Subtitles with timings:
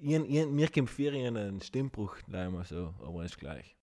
[0.00, 3.76] mir kommt für einen Stimmbruch, mal so, aber ist gleich.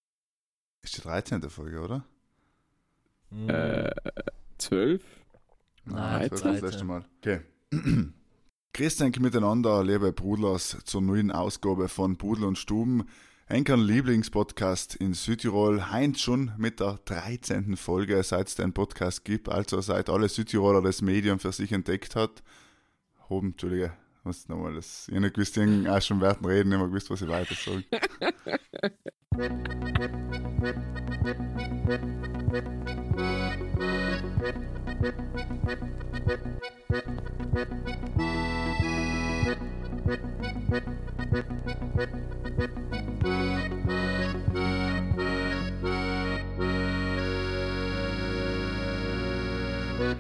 [0.82, 1.42] Ist die 13.
[1.50, 2.06] Folge, oder?
[3.32, 3.50] Hm.
[3.50, 3.92] Äh,
[4.58, 5.04] 12?
[5.86, 6.66] Nein, das war das 13.
[6.66, 7.06] letzte Mal.
[7.18, 7.42] Okay.
[8.74, 13.08] Grüß euch miteinander, liebe Brudlers, zur neuen Ausgabe von Pudel und Stuben.
[13.48, 15.92] Enkern Lieblingspodcast in Südtirol.
[15.92, 17.78] Heinz schon mit der 13.
[17.78, 19.50] Folge, seit es den Podcast gibt.
[19.50, 22.44] Also seit alle Südtiroler das Medium für sich entdeckt hat.
[23.30, 23.94] Hoben, Entschuldige,
[24.26, 25.08] was nochmal das.
[25.08, 27.56] Ich hab nicht gewusst, ich auch schon werden reden, ich hab gewusst, was ich weiter
[27.56, 27.84] sage.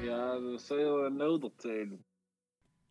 [0.05, 2.03] Ja, das soll ja noch erzählen.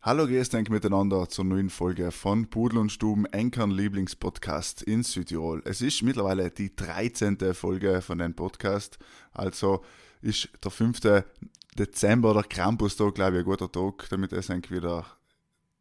[0.05, 5.63] Hallo, euch miteinander zur neuen Folge von Pudel und Stuben, Enkern Lieblingspodcast in Südtirol.
[5.65, 7.39] Es ist mittlerweile die 13.
[7.55, 8.99] Folge von dem Podcast,
[9.31, 9.83] also
[10.21, 11.23] ist der 5.
[11.75, 15.07] Dezember, der Krampustag, glaube ich, ein guter Tag, damit es wieder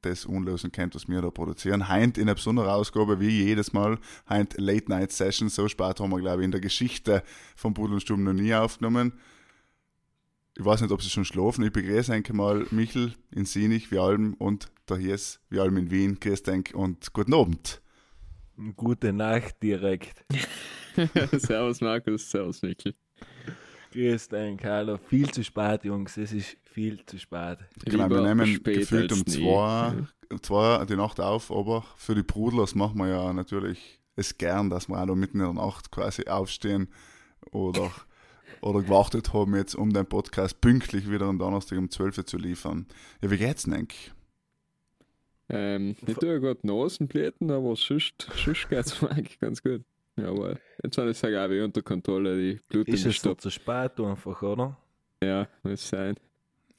[0.00, 1.90] das unlösen könnt, was wir da produzieren.
[1.90, 6.10] Heint in einer besonderen Ausgabe, wie jedes Mal, heint Late Night Session, so spät haben
[6.10, 7.22] wir, glaube ich, in der Geschichte
[7.56, 9.12] von Pudel und Stuben noch nie aufgenommen.
[10.56, 11.64] Ich weiß nicht, ob sie schon schlafen.
[11.64, 15.90] Ich begrüße eigentlich mal Michel in Sinich, wie allem, und der Hies, wie allem in
[15.90, 16.20] Wien.
[16.20, 17.82] Grüß dich und guten Abend.
[18.76, 20.24] Gute Nacht direkt.
[21.32, 22.94] servus Markus, servus Mikkel.
[23.92, 24.98] Grüß dich, hallo.
[24.98, 27.58] Viel zu spät, Jungs, es ist viel zu spät.
[27.84, 29.24] Genau, wir nehmen gefühlt um nie.
[29.24, 29.94] zwei,
[30.40, 34.88] zwei die Nacht auf, aber für die Brudlers machen wir ja natürlich es gern, dass
[34.88, 36.88] wir auch noch mitten in der Nacht quasi aufstehen
[37.50, 37.90] oder,
[38.64, 42.38] oder gewartet haben, jetzt um den Podcast pünktlich wieder am Donnerstag um 12 Uhr zu
[42.38, 42.86] liefern.
[43.20, 44.12] Ja, wie geht's denn eigentlich?
[45.50, 49.82] Ähm, ich tue ja gerade Nasenblüten, aber sonst, sonst geht es mir eigentlich ganz gut.
[50.16, 53.34] Ja, aber jetzt habe ich es auch wieder unter Kontrolle, die Blut Ist es so
[53.34, 54.78] zu spät einfach, oder?
[55.22, 56.14] Ja, muss sein.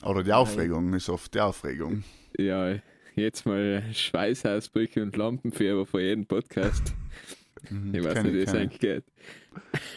[0.03, 2.03] Oder die Aufregung ist oft die Aufregung.
[2.37, 2.75] Ja,
[3.15, 6.95] jetzt mal Schweißausbrüche und Lampenfieber vor jedem Podcast.
[7.69, 9.03] Mhm, Ich weiß nicht, wie es eigentlich geht.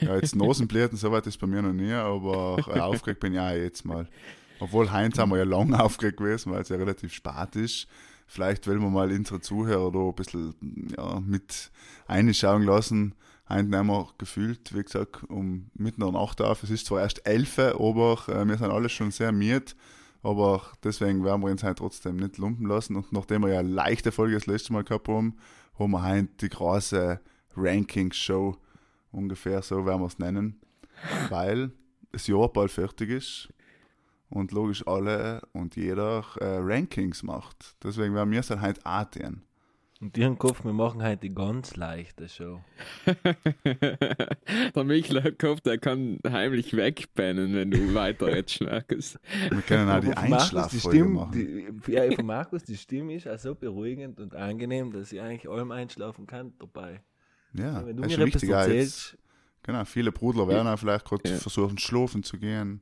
[0.01, 3.51] Ja, jetzt Nasenblüten, soweit ist bei mir noch nie, aber äh, aufgeregt bin ich auch
[3.51, 4.09] jetzt mal.
[4.61, 7.87] Obwohl Heinz haben wir ja lang aufgeregt gewesen, weil es ja relativ spät ist.
[8.27, 10.55] Vielleicht wollen wir mal unsere Zuhörer da ein bisschen
[10.97, 11.71] ja, mit
[12.07, 13.15] einschauen lassen.
[13.49, 16.63] Heute nehmen wir gefühlt, wie gesagt, um mitten in der Nacht auf.
[16.63, 19.73] Es ist zwar erst 11, aber äh, wir sind alle schon sehr müde.
[20.23, 22.97] Aber deswegen werden wir uns heute trotzdem nicht lumpen lassen.
[22.97, 25.37] Und nachdem wir ja eine leichte Folge das letzte Mal gehabt haben,
[25.79, 27.21] haben wir heute die große
[27.57, 28.57] Rankings-Show.
[29.13, 30.61] Ungefähr so werden wir es nennen.
[31.29, 31.71] Weil
[32.13, 33.49] das Jahr bald fertig ist
[34.31, 37.77] und logisch alle und jeder äh, Rankings macht.
[37.83, 39.43] Deswegen werden wir es halt heute auch tun.
[40.01, 42.61] Und die haben gehofft, wir machen heute die ganz leichte Show.
[44.75, 49.19] Der Michel hat gehofft, er kann heimlich wegpennen, wenn du weiter jetzt Markus.
[49.51, 51.33] Wir können auch die Einschlaffolge Stimme, machen.
[51.33, 55.51] Die, ja, von Markus, die Stimme ist auch so beruhigend und angenehm, dass ich eigentlich
[55.51, 57.01] allem einschlafen kann dabei.
[57.55, 58.53] Ja, Wenn du das ist mir etwas auch jetzt.
[58.67, 59.19] erzählst,
[59.65, 61.37] Genau, viele Brudler werden auch vielleicht gerade Ja.
[61.37, 62.81] versuchen, schlafen zu gehen.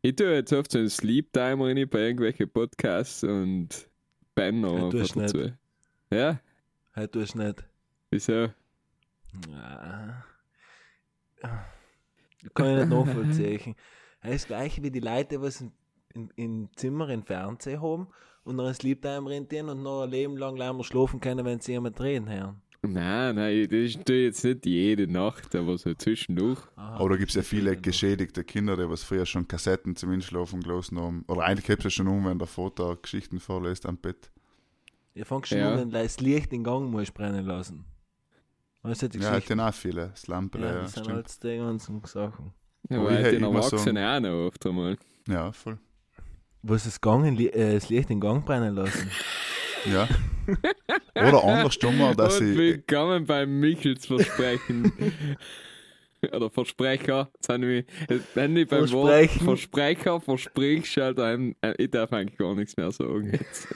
[0.00, 3.88] Ich tue jetzt oft so einen Sleep Timer rein bei irgendwelchen Podcasts und
[4.36, 5.52] einfach es dazu.
[6.10, 6.40] Ja,
[6.96, 7.64] heute tust du nicht.
[8.10, 8.48] wieso?
[9.50, 10.24] Ja.
[12.54, 13.74] Kann ich nicht nachvollziehen.
[14.22, 15.72] Das ist das gleiche wie die Leute, die in,
[16.14, 18.08] in, in Zimmer in Fernsehen haben
[18.44, 21.72] und noch ein Sleeptime rentieren und noch ein Leben lang länger schlafen können, wenn sie
[21.72, 22.62] jemand drehen hören.
[22.92, 26.60] Nein, nein, das tue ich jetzt nicht jede Nacht, aber so zwischendurch.
[26.76, 29.96] Aha, Aber da gibt es ja viele ist geschädigte Kinder, die was früher schon Kassetten
[29.96, 31.24] zum Einschlafen gelassen haben.
[31.28, 34.30] Oder eigentlich es ja schon um, wenn der Vater Geschichten vorlässt am Bett.
[35.14, 35.72] Ihr fangt schon Ja.
[35.72, 37.84] an, wenn du das Licht in Gang musst brennen lassen.
[38.82, 40.08] Weißt du, die Ja, hat ja auch viele.
[40.08, 42.52] Das Lampe, ja, ja, das sind halt die ganzen Sachen.
[42.90, 44.96] Ja, Aber halt den muss Erwachsenen auch noch oft einmal.
[45.26, 45.78] Ja, voll.
[46.62, 49.10] Was das, Gang in, Li- äh, das Licht in Gang brennen lassen?
[49.90, 50.08] Ja.
[51.14, 52.56] Oder anders dummer, dass Und ich.
[52.56, 54.92] willkommen beim Michels Versprechen.
[56.32, 57.30] Oder Versprecher.
[57.34, 57.50] Jetzt
[58.62, 59.44] ich beim Wort Versprechen.
[59.44, 63.68] Versprecher versprichst, halt einem, äh, ich darf eigentlich gar nichts mehr sagen jetzt.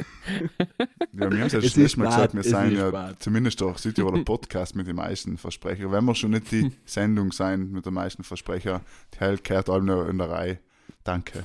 [1.12, 3.22] Ja, wir haben es ja schon ist Mal gesagt, wir sind ja spät.
[3.22, 5.92] zumindest der Südtiroler Podcast mit den meisten Versprecher.
[5.92, 8.80] Wenn wir schon nicht die Sendung sein mit den meisten Versprecher,
[9.14, 10.58] die Hell kehrt allem noch in der Reihe.
[11.04, 11.42] Danke.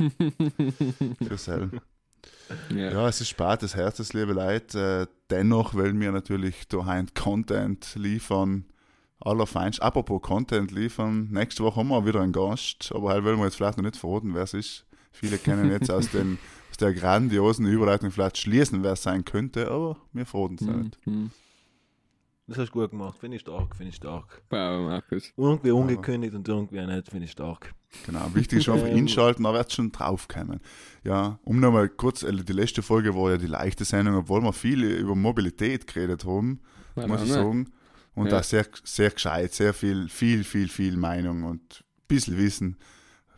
[1.28, 1.70] Fürs Hell.
[2.70, 2.92] Ja.
[2.92, 4.76] Ja, es ist spät, das Herz, das liebe Leid.
[4.76, 8.66] Äh, dennoch wollen wir natürlich daheim Content liefern.
[9.20, 9.82] Allerfeinst.
[9.82, 11.30] Apropos Content liefern.
[11.32, 13.98] Nächste Woche haben wir wieder einen Gast, aber halt wollen wir jetzt vielleicht noch nicht
[13.98, 14.86] verraten, wer es ist.
[15.12, 16.38] Viele kennen jetzt aus den
[16.74, 20.98] aus der grandiosen Überleitung vielleicht schließen, wer es sein könnte, aber wir freuen uns halt.
[21.06, 21.30] Mhm.
[22.48, 23.20] Das hast du gut gemacht.
[23.20, 24.42] Finde ich stark, finde ich stark.
[24.50, 25.32] Wow, Markus.
[25.38, 27.76] Irgendwie ungekündigt und irgendwie nicht, finde ich stark.
[28.06, 30.60] Genau, wichtig ist einfach inschalten, da wird schon draufkommen.
[31.04, 34.54] Ja, um nochmal kurz, äh, die letzte Folge war ja die leichte Sendung, obwohl wir
[34.54, 36.60] viel über Mobilität geredet haben,
[36.96, 37.70] War muss ich sagen.
[38.16, 38.38] Und Ja.
[38.38, 42.78] da sehr, sehr gescheit, sehr viel, viel, viel, viel Meinung und ein bisschen Wissen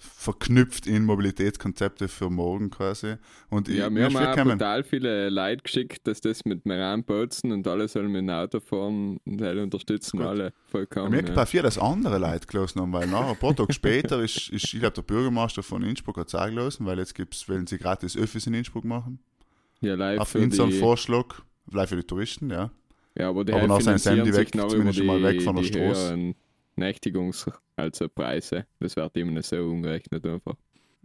[0.05, 3.15] verknüpft in Mobilitätskonzepte für morgen quasi.
[3.49, 7.51] Und Ja, ich, wir haben auch total viele Leute geschickt, dass das mit mir anbotzen
[7.51, 10.25] und alle sollen mit dem Auto fahren und alle unterstützen Gut.
[10.27, 11.11] alle vollkommen.
[11.11, 11.33] Mir ja.
[11.33, 11.45] ja.
[11.45, 14.79] vier, dass andere Leute gelassen haben, weil nachher, ein paar Tage später ist, ist ich
[14.79, 18.15] glaube, der Bürgermeister von Innsbruck hat es auch gelassen, weil jetzt gibt's, wollen sie gratis
[18.15, 19.19] Öffis in Innsbruck machen.
[19.81, 21.41] ja, live Auf für unseren die, Vorschlag,
[21.71, 22.71] live für die Touristen, ja.
[23.17, 25.63] ja, aber die aber nach seinem sich weg, zumindest über mal die, weg von der
[25.63, 26.35] die Straße.
[27.75, 28.65] Also Preise.
[28.79, 30.55] Das wird immer nicht so umgerechnet einfach.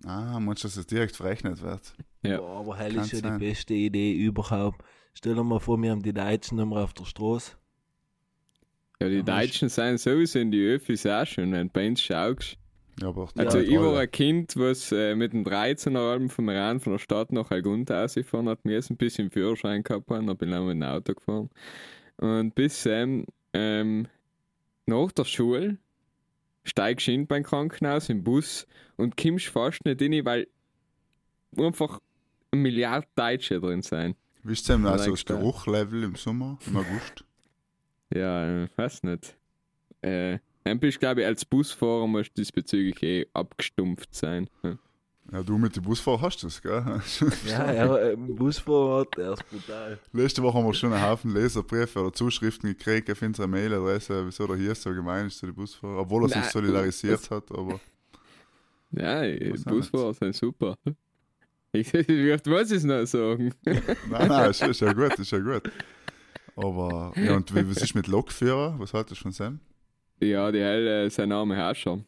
[0.04, 1.94] Ah, meinst du, dass es direkt verrechnet wird?
[2.22, 2.38] Ja.
[2.38, 3.38] Boah, aber hell ist ja sein.
[3.38, 4.82] die beste Idee überhaupt.
[5.14, 7.52] Stell dir mal vor, wir haben die Deutschen mehr auf der Straße.
[9.00, 12.00] Ja, die Ja, Deutschen sind sowieso in die Öffis auch schon, wenn du bei uns
[12.02, 12.56] schaust.
[13.00, 16.48] Ja, aber auch Also ich war ein Kind, was äh, mit dem 13er Alben vom
[16.50, 20.50] Iran von der Stadt nach Algund ausgefahren hat, mir ein bisschen Führerschein gehabt dann bin
[20.50, 21.50] ich auch mit dem Auto gefahren.
[22.18, 23.24] Und bis ähm,
[23.54, 24.06] ähm,
[24.90, 25.78] nach der Schule
[26.64, 28.66] steigst du in beim Krankenhaus im Bus
[28.96, 30.48] und kommst fast nicht rein, weil
[31.56, 32.00] einfach
[32.50, 34.14] eine Milliarde Deutsche drin sein.
[34.42, 35.24] Wisst ihr also das.
[35.24, 37.24] Geruchlevel im Sommer, im August?
[38.12, 39.36] Ja, äh, weiß nicht.
[40.02, 44.50] Äh, dann bist glaube ich, als Busfahrer musst du diesbezüglich eh abgestumpft sein.
[45.32, 45.38] Ja.
[45.38, 46.82] Ja, du mit dem Busfahrer hast du es, gell?
[47.46, 49.98] Ja, er, im Busfahrer, der ist brutal.
[50.12, 54.46] Letzte Woche haben wir schon einen Haufen Leserbriefe oder Zuschriften gekriegt auf unsere Mailadresse, wieso
[54.46, 57.80] der hier so gemein ist zu den Busfahrern, obwohl er sich Nein, solidarisiert hat, aber
[58.90, 60.76] Ja, auch Busfahrer sind super.
[61.72, 63.54] Ich, ich muss es noch sagen.
[63.64, 65.70] nein, nein, ist, ist ja gut, ist ja gut.
[66.56, 68.74] Aber, ja, und wie, was ist mit Lokführer?
[68.78, 69.60] Was haltest du von Sam?
[70.20, 72.00] Ja, die Helle äh, sein Name Herrscher.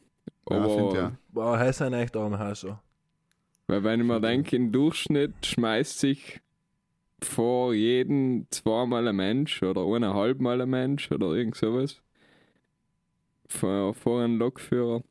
[0.51, 1.13] Ja, Aber, finde ja.
[1.29, 2.83] Boah, er ist ein echt armer Hasser.
[3.73, 6.43] Weil wenn ich mir denke, im Durchschnitt schmeißt sich
[7.23, 12.03] vor jedem zweimal ein Mensch oder eineinhalb Mal ein Mensch oder irgend sowas
[13.47, 15.03] vor, vor einem Lokführer.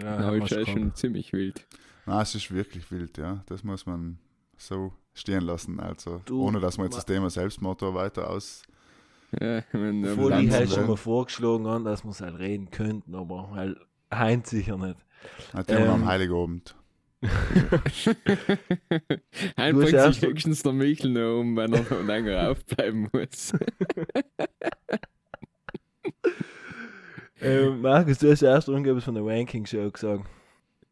[0.00, 1.66] Ja, da ist ja schon ziemlich wild.
[2.06, 3.42] Nein, es ist wirklich wild, ja.
[3.46, 4.18] Das muss man
[4.56, 5.80] so stehen lassen.
[5.80, 8.62] Also, Du, ohne dass wir jetzt das Thema Selbstmord weiter aus.
[9.40, 12.38] Ja, ich mein, Obwohl ähm, ich halt schon mal vorgeschlagen habe, dass wir es halt
[12.38, 13.78] reden könnten, aber halt
[14.12, 14.98] Heinz sicher nicht.
[15.52, 16.76] Ein Thema am Ähm, Heiligabend.
[19.56, 23.08] Ein Du hast bringt sich höchstens der Michel noch um, wenn er noch länger aufbleiben
[23.12, 23.52] muss.
[27.40, 30.26] ähm, Markus, du hast ja erst irgendwas von der Ranking-Show gesagt.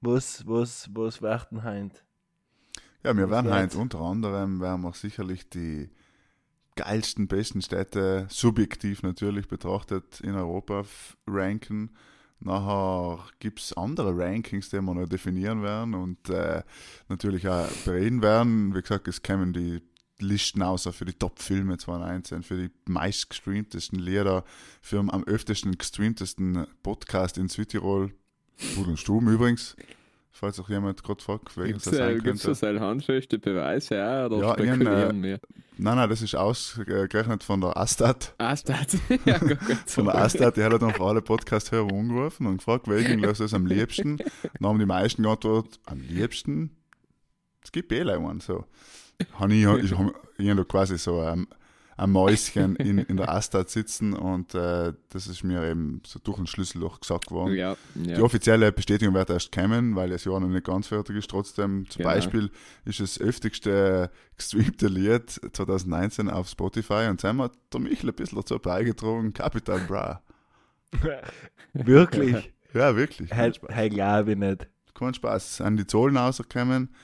[0.00, 2.02] Was, was, was wird denn Heinz?
[3.04, 5.90] Ja, wir Was werden heute unter anderem werden wir sicherlich die
[6.76, 10.84] geilsten, besten Städte, subjektiv natürlich betrachtet, in Europa
[11.26, 11.90] ranken.
[12.44, 16.62] Nachher gibt es andere Rankings, die wir noch definieren werden und äh,
[17.08, 18.74] natürlich auch bereden werden.
[18.74, 19.80] Wie gesagt, es kämen die
[20.18, 24.44] Listen außer für die Top-Filme 2019, für die meistgestreamtesten Lieder,
[24.80, 28.12] für den am öftesten gestreamtesten Podcast in Südtirol.
[28.76, 28.98] Gut und
[29.28, 29.76] übrigens,
[30.32, 32.60] falls auch jemand gerade fragt, Gibt das es sein äh, gibt's könnte.
[32.66, 35.38] da so handfeste Beweise auch, oder Ja, spekulieren wir?
[35.78, 38.34] Nein, nein, das ist ausgerechnet von der Astat.
[38.38, 38.96] Astat.
[39.24, 39.58] ja, gut.
[39.86, 43.54] Von der Astat, die hat dann für alle Podcast-Hörer angerufen und gefragt, welchen lässt es
[43.54, 44.16] am liebsten.
[44.58, 46.76] Dann haben die meisten geantwortet, am liebsten?
[47.62, 48.64] Es gibt eh einen so.
[49.34, 51.46] Habe ich, ich habe ich quasi so ein,
[52.02, 56.38] ein Mäuschen in, in der Astat sitzen und äh, das ist mir eben so durch
[56.38, 57.54] ein Schlüsselloch gesagt worden.
[57.54, 58.16] Ja, ja.
[58.16, 61.30] Die offizielle Bestätigung wird erst kommen, weil das Jahr noch nicht ganz fertig ist.
[61.30, 62.14] Trotzdem, zum Genau.
[62.14, 62.50] Beispiel
[62.84, 68.36] ist das öftigste gestreamte Lied 2019 auf Spotify und haben wir der Michel ein bisschen
[68.38, 70.22] dazu beigetragen, Capital Bra.
[71.72, 72.52] Wirklich?
[72.74, 73.30] Ja, wirklich.
[73.32, 74.66] Halt glaube ich nicht.
[74.94, 75.58] Kein Spaß.
[75.58, 76.94] Sind die Zahlen rausgekommen.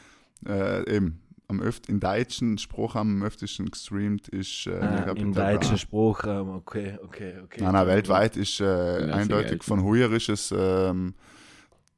[0.46, 5.78] Äh, eben, am öft, in deutschen Spruch am öftesten gestreamt ist äh, Ah, Im deutschen
[5.78, 7.62] Sprachraum, okay, okay, okay.
[7.62, 11.14] Nein, nein, weltweit ist äh, eindeutig von ist es ähm,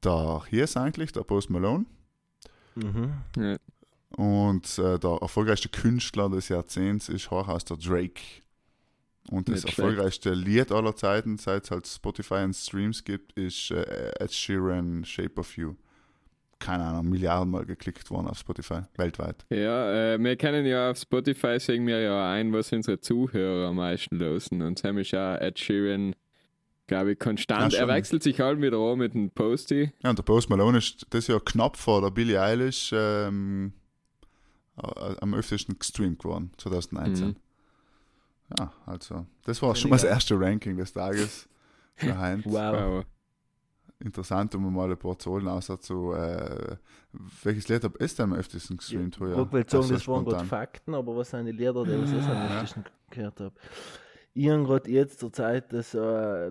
[0.05, 1.85] der, hier ist eigentlich der Post Malone.
[2.77, 3.13] Mhm.
[3.37, 3.57] Ja.
[4.17, 8.23] Und äh, der erfolgreichste Künstler des Jahrzehnts ist Horhaus der Drake.
[9.31, 9.79] Und das Nicht schlecht.
[9.79, 15.05] erfolgreichste Lied aller Zeiten, seit es halt Spotify und Streams gibt, ist äh, Ed Sheeran
[15.05, 15.75] Shape of You.
[16.61, 19.47] Keine Ahnung, Milliarden Mal geklickt worden auf Spotify, weltweit.
[19.49, 23.77] Ja, äh, wir kennen ja auf Spotify, sehen wir ja ein, was unsere Zuhörer am
[23.77, 24.61] meisten losen.
[24.61, 26.15] Und Sam ist ja Ed Sheeran,
[26.87, 27.73] glaube ich, konstant.
[27.73, 29.91] Ja, er wechselt sich halt wieder an mit dem Posty.
[30.03, 33.73] Ja, und der Post Malone ist das Jahr knapp vor der Billie Eilish ähm,
[34.77, 37.29] äh, am öftesten gestreamt geworden, 2019.
[37.29, 37.37] Mhm.
[38.59, 41.49] Ja, also, das war Finde schon mal das erste Ranking des Tages
[41.95, 42.45] für Heinz.
[42.45, 42.55] Wow.
[42.55, 43.05] Wow.
[44.03, 46.13] Interessant, um mal ein paar Zahlen außer zu.
[46.15, 46.77] Äh,
[47.43, 49.17] welches Lied habt ihr denn am öftesten gestreamt?
[49.17, 49.43] Ja, heuer?
[49.45, 50.45] ich wollte sagen, Also das waren gerade.
[50.47, 53.55] Fakten, aber was sind die Lieder, die ich am öftesten gehört habe?
[54.33, 56.51] Ich habe gerade jetzt zur Zeit das äh,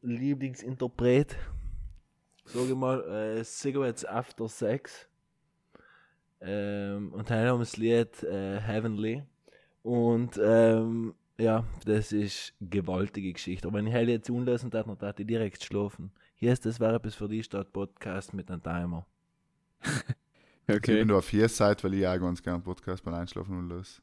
[0.00, 1.36] Lieblingsinterpret,
[2.46, 5.08] sage ich mal, äh, Cigarettes After Sex.
[6.40, 9.24] Ähm, und dann haben wir das Lied äh, Heavenly.
[9.82, 13.68] Und ähm, ja, das ist gewaltige Geschichte.
[13.68, 16.12] Aber wenn ich heute jetzt unlösen darf, dann darf ich direkt schlafen.
[16.38, 19.06] Hier ist das wäre bis für die Stadt Podcast mit einem Timer.
[20.68, 20.96] Okay.
[20.96, 24.02] Wenn du auf hier seid, weil ich auch ganz gerne Podcast beim Einschlafen und los.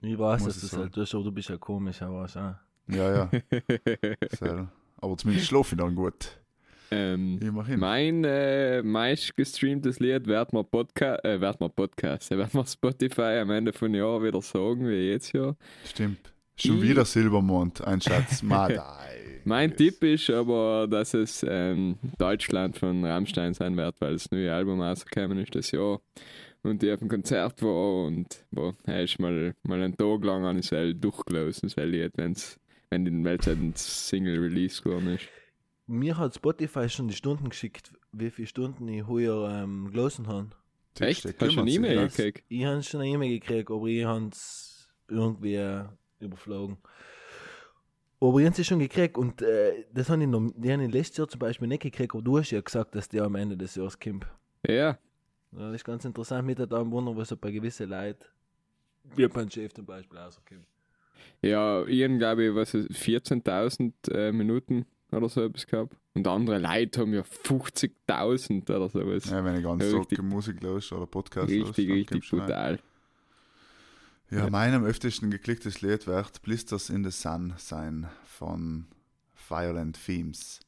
[0.00, 2.24] Ich weiß, Muss dass du ich es halt tust, aber du bist ja komisch, aber
[2.24, 2.54] auch.
[2.86, 3.30] Ja, ja.
[4.30, 4.72] Sehr.
[4.96, 6.40] Aber zumindest schlafe ich dann gut.
[6.90, 7.80] ähm, Immerhin.
[7.80, 13.40] mein äh, meist gestreamtes Lied wird man Podcast, äh, wird man Podcast, wird man Spotify
[13.42, 15.54] am Ende von Jahr wieder sagen, wie jetzt ja.
[15.84, 16.32] Stimmt.
[16.58, 18.42] Schon wieder Silbermond, ein Schatz.
[19.44, 24.52] Mein Tipp ist aber, dass es ähm, Deutschland von Rammstein sein wird, weil das neue
[24.52, 26.00] Album rausgekommen ist das Jahr
[26.62, 30.44] und ich auf einem Konzert war und boah, er ist mal, mal einen Tag lang
[30.44, 32.58] an das durchgelaufen, das Lied, wenn's,
[32.90, 35.28] wenn die Weltzeit ein Single Release geworden ist.
[35.86, 40.50] Mir hat Spotify schon die Stunden geschickt, wie viele Stunden ich heuer ähm, gelesen habe.
[41.00, 41.24] Echt?
[41.24, 41.70] Hast du eine.
[41.70, 42.44] E-Mail gekriegt?
[42.48, 45.86] Ich habe schon eine E-Mail gekriegt, aber ich habe es irgendwie
[46.20, 46.76] überflogen.
[48.20, 51.18] Aber habe sie schon gekriegt und äh, das habe ich, noch, die habe ich letztes
[51.18, 53.76] Jahr zum Beispiel nicht gekriegt, aber du hast ja gesagt, dass die am Ende des
[53.76, 54.26] Jahres kommt.
[54.66, 54.98] Ja, Ja,
[55.52, 58.24] das ist ganz interessant, mit da am Wunder, was so bei gewissen Leuten,
[59.14, 60.66] wie beim Chef zum Beispiel, rauskommt.
[61.42, 65.96] ja, ich habe, glaube ich, was ist, 14.000 äh, Minuten oder so etwas gehabt.
[66.14, 69.30] Und andere Leute haben ja 50.000 oder sowas.
[69.30, 70.20] Ja, wenn ich ganz Ja, richtig.
[70.22, 72.40] Musik los oder Podcast los, richtig, dann richtig rein.
[72.40, 72.78] brutal.
[74.30, 78.86] Ja, mein am öftesten geklicktes Lied wird Blisters in the Sun sein von
[79.48, 80.60] Violent Themes.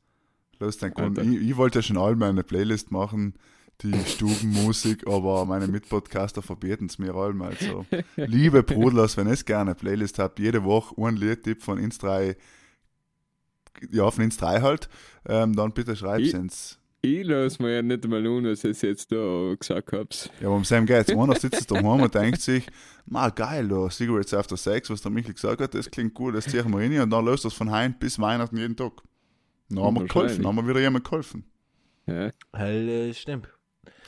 [0.58, 1.30] Los, Grund, Alter.
[1.30, 3.34] ich, ich wollte ja schon allem eine Playlist machen,
[3.82, 7.40] die Stubenmusik, aber meine Mitpodcaster verbieten es mir allem.
[7.42, 7.86] Also,
[8.16, 12.36] liebe Brudlers, wenn ihr gerne eine Playlist habt, jede Woche ein Liedtipp von ins 3,
[13.90, 14.88] ja, von ins 3 halt,
[15.26, 16.78] ähm, dann bitte schreibt Ich- ins.
[17.02, 20.30] Ich lasse mir ja nicht einmal an, was ihr jetzt da gesagt habt.
[20.40, 21.08] Ja, aber um Sam geht's.
[21.10, 22.66] Einer sitzt daheim und denkt sich,
[23.06, 26.44] ma geil, da, Cigarettes After Sex, was der Michael gesagt hat, das klingt gut, das
[26.44, 28.92] ziehen wir rein und dann löst das von Heim bis Weihnachten jeden Tag.
[29.70, 31.44] Dann haben wir geholfen, dann haben wir wieder jemand geholfen.
[32.06, 32.30] Ja.
[32.52, 33.48] Hell, äh, stimmt.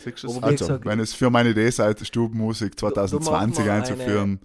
[0.04, 4.40] Also, gesagt- wenn es für meine Idee seid, Stubenmusik 2020 machen wir einzuführen,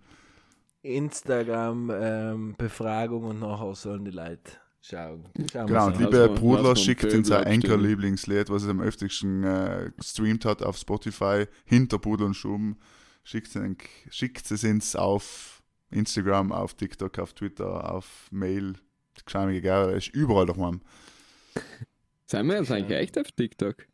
[0.84, 4.52] Instagram-Befragung und nachher sollen die Leute
[4.82, 5.26] schauen.
[5.52, 7.62] schauen genau, und liebe Brudler, schickt Vögel uns ein abstimmen.
[7.62, 12.78] Enker-Lieblingslied, was es am öftesten äh, gestreamt hat auf Spotify, hinter Pudel und Stuben.
[13.24, 13.62] Schickt es,
[14.10, 18.76] schickt es uns auf Instagram, auf TikTok, auf Twitter, auf Mail.
[19.28, 20.80] Schau mir egal, ist überall doch mal.
[22.26, 23.88] Sind wir jetzt eigentlich echt auf TikTok?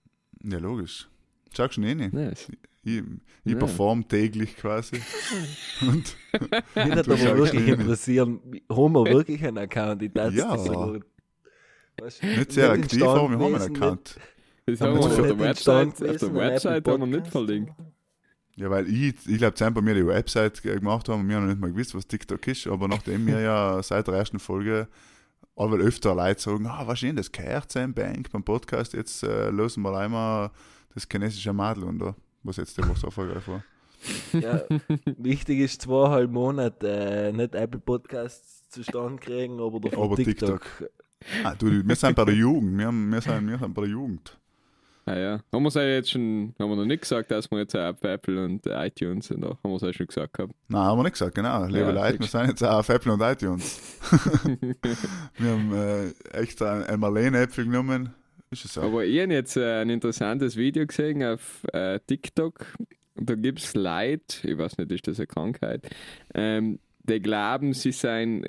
[0.43, 1.07] Ja, logisch.
[1.55, 2.13] Schau schon eh nicht.
[2.13, 2.51] Nice.
[2.85, 3.01] Ich,
[3.45, 3.57] ich Ja.
[3.59, 4.97] perform täglich quasi.
[5.81, 6.15] Und
[6.75, 7.79] Mich hat Du aber wirklich hin.
[7.79, 10.01] interessieren, haben wir wirklich einen Account?
[10.01, 10.51] Ich dachte, Ja.
[10.55, 10.99] das so.
[12.01, 14.19] Weißt nicht sehr nicht aktiv, aber wir haben einen Account.
[14.65, 17.73] Das Haben wir auf der Website, auf der Website haben wir nicht verlinkt.
[18.55, 21.35] Ja, weil ich, ich glaube, zusammen bei mir die Website ge- gemacht haben und wir
[21.35, 24.39] haben noch nicht mal gewusst, was TikTok ist, aber nachdem wir ja seit der ersten
[24.39, 24.87] Folge
[25.55, 29.49] allweil öfter Leute sagen, ah, was ist das gehört sein Bank beim Podcast, jetzt äh,
[29.49, 30.51] lösen wir einmal
[30.93, 32.13] das chinesische Madel und
[32.43, 33.63] was jetzt die Woche so erfolgreich war.
[34.33, 34.61] Ja,
[35.17, 40.89] wichtig ist zweieinhalb Monate äh, nicht Apple Podcasts zustande kriegen, aber dafür Aber TikTok.
[41.43, 43.91] Ah, du, wir sind bei der Jugend, wir, haben, wir, sind, wir sind bei der
[43.91, 44.37] Jugend.
[45.05, 45.39] Ah ja.
[45.51, 48.01] Haben wir es ja jetzt schon, haben wir noch nicht gesagt, dass wir jetzt auf
[48.03, 49.43] Apple und iTunes sind?
[49.43, 50.53] Haben wir es ja schon gesagt gehabt.
[50.69, 51.65] Nein, haben wir nicht gesagt, genau.
[51.65, 53.81] Liebe Ja, Leute, wir sind jetzt auch auf Apple und iTunes.
[55.37, 58.13] wir haben äh, extra ein, ein Marlene-Äpfel genommen.
[58.53, 58.77] Ist?
[58.77, 62.65] Aber ich habe jetzt äh, ein interessantes Video gesehen auf äh, TikTok.
[63.15, 65.87] Da gibt es Leute, ich weiß nicht, ist das eine Krankheit,
[66.33, 68.45] ähm, die glauben, sie seien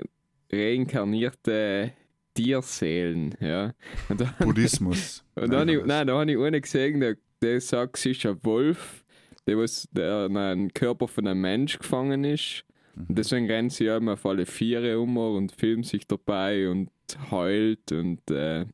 [0.50, 1.92] reinkarnierte
[2.34, 3.34] Tierseelen.
[3.40, 3.75] Ja.
[4.08, 5.25] Und da, Buddhismus.
[5.34, 8.26] und da habe ich, nein, da habe ich einen gesehen, der, der sagt, sie ist
[8.26, 9.04] ein Wolf,
[9.46, 12.64] der, was, der in einen Körper von einem Mensch gefangen ist.
[12.96, 16.90] Und deswegen rennt sie eben auf alle Viere um und filmt sich dabei und
[17.30, 18.66] heult und äh,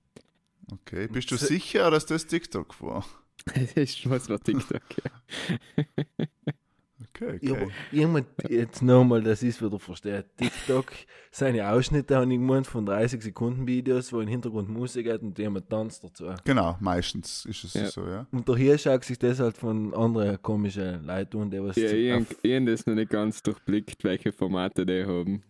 [0.73, 3.05] Okay, bist du sicher, dass das TikTok war?
[3.55, 4.83] das ist was war TikTok.
[5.05, 5.85] Ja.
[7.15, 7.63] Okay, Ja, okay.
[7.63, 10.25] aber irgendwann, jetzt nochmal, ich es wieder verstehe.
[10.37, 10.87] TikTok,
[11.31, 15.39] seine Ausschnitte habe ich gemeint von 30 Sekunden Videos, wo im Hintergrund Musik hat und
[15.39, 16.33] jemand tanzt dazu.
[16.45, 17.87] Genau, meistens ist es Ja.
[17.91, 18.27] so, ja.
[18.31, 22.09] Und daher schaut sich das halt von anderen komischen Leuten an, die was Ja, ich,
[22.43, 25.43] ich habe das noch nicht ganz durchblickt, welche Formate die haben.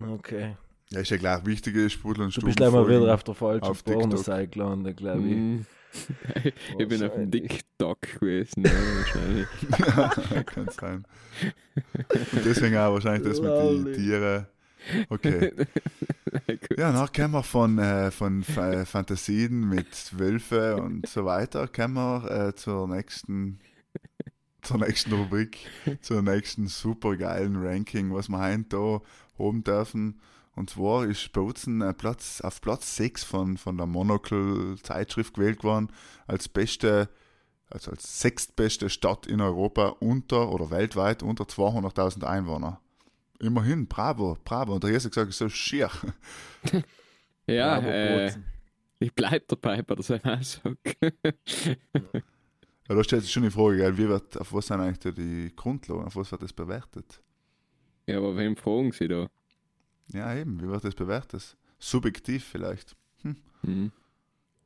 [0.00, 0.56] Okay.
[0.90, 3.34] Ja, ist ja gleich wichtig, ist Sprudel und Du bist gleich mal wieder auf der
[3.34, 3.84] falschen auf.
[3.84, 5.36] Pornoseite gelandet, glaube ich.
[5.36, 5.66] Mm.
[6.78, 7.30] ich bin auf dem.
[7.30, 9.48] TikTok gewesen, ja, wahrscheinlich.
[9.78, 11.04] ja, kann sein.
[12.32, 13.92] Und deswegen auch wahrscheinlich das mit den.
[13.94, 14.46] Tieren.
[15.08, 15.52] Okay.
[16.76, 21.94] Ja, nachher kommen wir von, äh, von Fa- Fantasien mit Wölfe und so weiter, kommen
[21.94, 23.58] wir äh, zur nächsten
[24.62, 25.58] zur nächsten Rubrik,
[26.00, 29.00] zur nächsten super geilen Ranking, was wir heute da
[29.36, 30.20] oben dürfen.
[30.58, 35.88] Und zwar ist Bozen äh, Platz, auf Platz 6 von, von der Monocle-Zeitschrift gewählt worden
[36.26, 37.08] als beste,
[37.70, 42.80] also als sechstbeste Stadt in Europa unter oder weltweit unter 200.000 Einwohner.
[43.38, 44.74] Immerhin, bravo, bravo.
[44.74, 45.90] Und der Jesse gesagt, ist so schier.
[47.50, 48.30] Ja, Aber äh,
[48.98, 50.76] ich bleib dabei bei der Aussage.
[52.88, 55.10] Ja, da stellt sich schon die Frage, gell, wie wird, auf was sind eigentlich da
[55.10, 57.22] die Grundlagen, auf was wird das bewertet?
[58.06, 59.28] ja, aber wem fragen Sie da?
[60.12, 61.56] Ja, eben, wie wird das bewertet?
[61.78, 62.96] Subjektiv vielleicht.
[63.62, 63.92] Hm.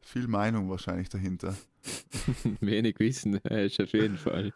[0.00, 1.54] Viel Meinung wahrscheinlich dahinter.
[2.60, 4.52] Wenig Wissen, ist auf jeden Fall.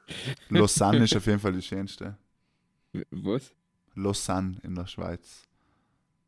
[0.49, 2.16] Lausanne ist auf jeden Fall die schönste.
[3.11, 3.52] Was?
[3.95, 5.43] Lausanne in der Schweiz.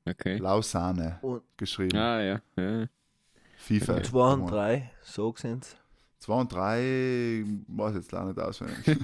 [0.04, 0.38] Okay.
[0.38, 1.20] Lausanne
[1.56, 1.96] geschrieben.
[1.96, 2.40] Ah, ja.
[2.56, 2.88] ja.
[3.56, 4.02] FIFA.
[4.02, 5.76] 2 und 3, so sind es.
[6.20, 8.98] 2 und 3, weiß jetzt leider nicht auswendig.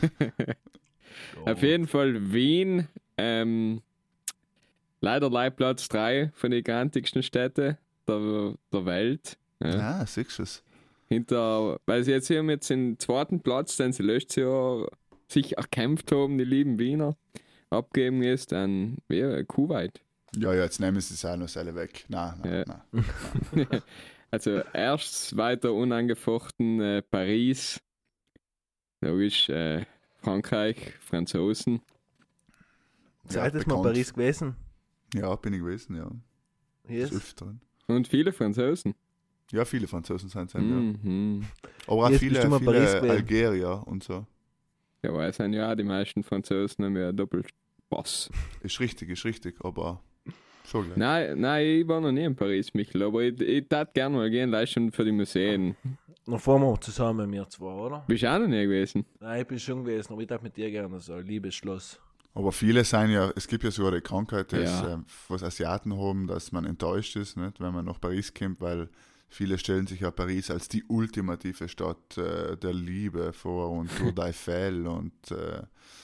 [1.45, 3.83] Auf jeden Fall Wien, ähm,
[5.05, 7.77] leider leider Platz 3 von den gigantischsten Städten
[8.09, 9.39] der, der Welt.
[9.63, 10.01] Ja.
[10.01, 10.63] Ah, siehst du es.
[11.09, 14.89] Hinter, weil sie jetzt hier jetzt den zweiten Platz, den sie letztes Jahr
[15.29, 17.17] sich erkämpft haben, die lieben Wiener,
[17.71, 20.01] abgeben ist an wer, Kuwait.
[20.37, 22.07] Ja, ja, jetzt nehmen sie es auch noch alle weg.
[22.09, 22.85] Nein, nein, Ja.
[23.53, 23.67] nein.
[24.31, 27.81] Also erst weiter unangefochten äh, Paris,
[29.01, 29.85] logisch äh,
[30.23, 31.83] Frankreich, Franzosen.
[33.29, 33.81] Seid es mal.
[33.81, 34.57] Paris gewesen?
[35.15, 36.11] Ja, bin ich gewesen, ja.
[36.89, 37.61] Ist Öfteren.
[37.87, 38.95] Und viele Franzosen.
[39.53, 40.61] Ja, viele Franzosen sind es, ja.
[40.61, 41.45] Mhm.
[41.87, 43.11] Aber auch Jetzt viele, Paris viele gewesen.
[43.11, 44.27] Algerier und so.
[45.03, 48.31] Ja, weil es sind ja auch die meisten Franzosen haben ja Doppelpass.
[48.63, 50.03] Ist richtig, ist richtig, aber
[50.67, 50.97] schon gleich.
[50.97, 54.31] Nein, nein, ich war noch nie in Paris, Michel, aber ich, ich tat gerne mal
[54.31, 55.77] gehen, leist schon für die Museen.
[56.27, 58.05] Noch fahren wir zusammen, wir zwei, oder?
[58.09, 59.05] Bist du auch noch nie gewesen?
[59.21, 62.01] Nein, ich bin schon gewesen, aber ich darf mit dir gerne so ein liebes Schloss.
[62.35, 64.95] Aber viele sind ja, es gibt ja sogar die Krankheit, dass, Ja.
[64.95, 68.89] ähm, was Asiaten haben, dass man enttäuscht ist, nicht, wenn man nach Paris kommt, weil
[69.29, 74.11] viele stellen sich ja Paris als die ultimative Stadt äh, der Liebe vor und Tour
[74.13, 75.63] d'Eiffel und äh,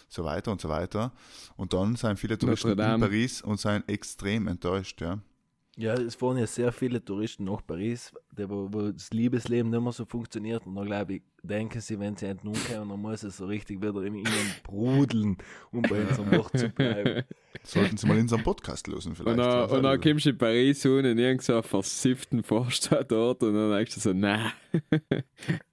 [0.09, 1.13] so weiter und so weiter.
[1.57, 3.01] Und dann sind viele Touristen in.
[3.01, 5.19] Paris und sind extrem enttäuscht, ja.
[5.81, 9.81] Ja, es fahren ja sehr viele Touristen nach Paris, die, wo, wo das Liebesleben nicht
[9.81, 10.67] mehr so funktioniert.
[10.67, 13.81] Und da glaube ich, denken sie, wenn sie entnommen kommen, dann muss es so richtig
[13.81, 15.39] wieder in ihnen brudeln,
[15.73, 17.25] um bei unserem Wort zu bleiben.
[17.63, 19.39] Sollten Sie mal in unserem Podcast lösen vielleicht.
[19.39, 23.55] Und dann, und dann kommst du in Paris und in irgendeinen so versifften Vorstadtort und
[23.55, 24.53] dann denkst du so, nein.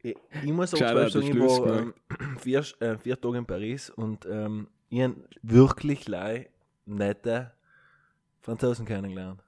[0.02, 1.94] Ich, ich muss auch Schade, der sagen, ich war ähm,
[2.40, 6.50] vier, äh, vier Tage in Paris und ähm, ich habe wirklich lei
[6.86, 7.52] nette
[8.40, 9.44] Franzosen kennengelernt.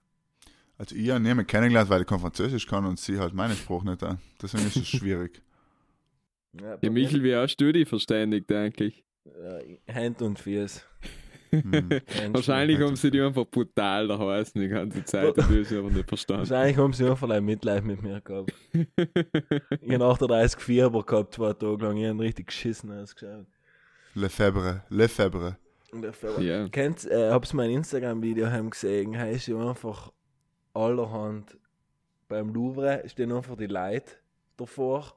[0.79, 3.83] Also ich habe niemanden kennengelernt, weil ich kein Französisch kann und sie halt meinen Spruch
[3.83, 4.01] nicht.
[4.01, 4.17] An.
[4.41, 5.41] Deswegen ist es schwierig.
[6.59, 9.03] Ja, Ja, Michel, wie hast du dich verständigt eigentlich?
[9.23, 10.81] Äh, Hand und Füße.
[11.51, 11.89] Hm.
[12.33, 15.91] Wahrscheinlich haben sie die einfach brutal da heißen die ganze Zeit du hast sie aber
[15.91, 16.49] nicht verstanden.
[16.49, 18.51] Wahrscheinlich haben sie einfach ein Mitleid mit mir gehabt.
[18.73, 21.97] Ich habe 38 Fieber gehabt, zwei Tage lang.
[21.97, 23.45] Ich habe richtig geschissen ausgeschaut.
[24.15, 25.55] Lefebvre, Lefebvre.
[25.91, 26.67] Fieber- Ja.
[26.69, 30.11] Kennt, äh, hab's mein Instagram-Video heim gesehen, heißt ja einfach
[30.79, 31.57] allerhand
[32.27, 34.13] beim Louvre stehen einfach die Leute
[34.57, 35.13] davor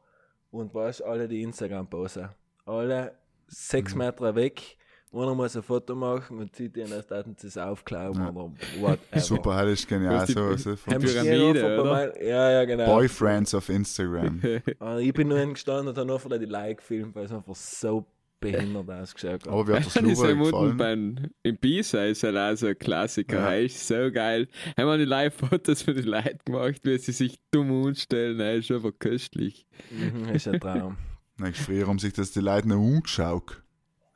[0.50, 2.28] und weißt alle die Instagram-Posen.
[2.64, 3.12] Alle
[3.48, 3.98] sechs Mhm.
[4.02, 4.76] Meter weg,
[5.12, 8.30] einer muss ein Foto machen und sieht ihnen, als hätten sie es aufklauen Ja.
[8.30, 8.98] oder whatever.
[9.20, 10.26] Super, das ist genial.
[10.26, 12.86] So, so von Haben sie Pyramide, Ja, ja, genau.
[12.86, 14.40] Boyfriends auf Instagram.
[14.80, 18.06] Ah, Ich bin nur hingestanden und habe nur die Like gefilmt, weil es einfach so
[18.42, 19.48] behindert ausgeschaut hat.
[19.48, 20.76] Aber wie hat das gefallen?
[20.76, 23.36] beim, im Pisa ist halt auch so ein Klassiker.
[23.36, 23.48] Ja.
[23.50, 24.48] Hey, ist so geil.
[24.76, 28.38] Haben wir die Live-Fotos von den Leuten gemacht, wie sie sich dumm anstellen.
[28.38, 29.66] Hey, ist einfach köstlich.
[29.90, 30.96] Mhm, ist ein Traum.
[31.38, 33.62] Nein, früher haben sich das die Leute noch umgeschaut.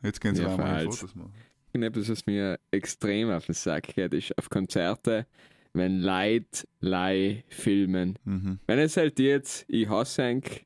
[0.02, 0.84] Jetzt gehen sie Ja, mal.
[0.84, 1.32] Fotos machen.
[1.72, 5.26] Etwas, was mir extrem auf den Sack geht, ist auf Konzerte,
[5.74, 8.18] wenn Leute Leih filmen.
[8.24, 8.60] Mhm.
[8.66, 10.64] Wenn es halt jetzt, ich hasse Henk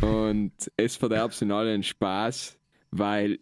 [0.00, 2.58] und es verderbt sind alle einen Spaß,
[2.98, 3.38] weil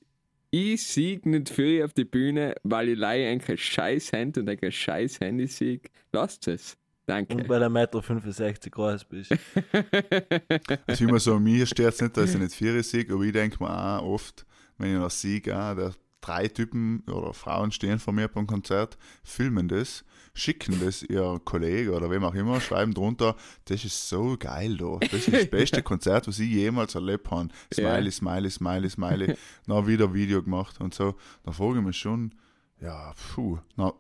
[0.51, 4.73] ich sieg nicht viel auf die Bühne, weil ich leider ein scheiß Hand und ein
[4.73, 5.91] scheiß Handy sieg.
[6.13, 6.77] Lasst es.
[7.07, 7.35] Danke.
[7.35, 9.35] Und bei der Meter 65 groß bist.
[10.87, 13.63] Also immer so, mir steht es nicht, dass ich nicht vier sieg, aber ich denke
[13.63, 14.47] mir auch oft,
[14.79, 15.93] wenn ich noch siege, auch, da
[16.25, 21.93] drei Typen oder Frauen stehen vor mir beim Konzert, filmen das, schicken das ihr Kollege
[21.93, 24.99] oder wem auch immer, schreiben drunter, das ist so geil da.
[25.01, 27.49] Das ist das beste Konzert, was ich jemals erlebt habe.
[27.73, 29.35] Smiley, smiley, smiley, smiley.
[29.67, 31.15] Dann wieder Video gemacht und so.
[31.45, 32.35] Da frage ich mich schon,
[32.81, 33.93] ja, puh, na,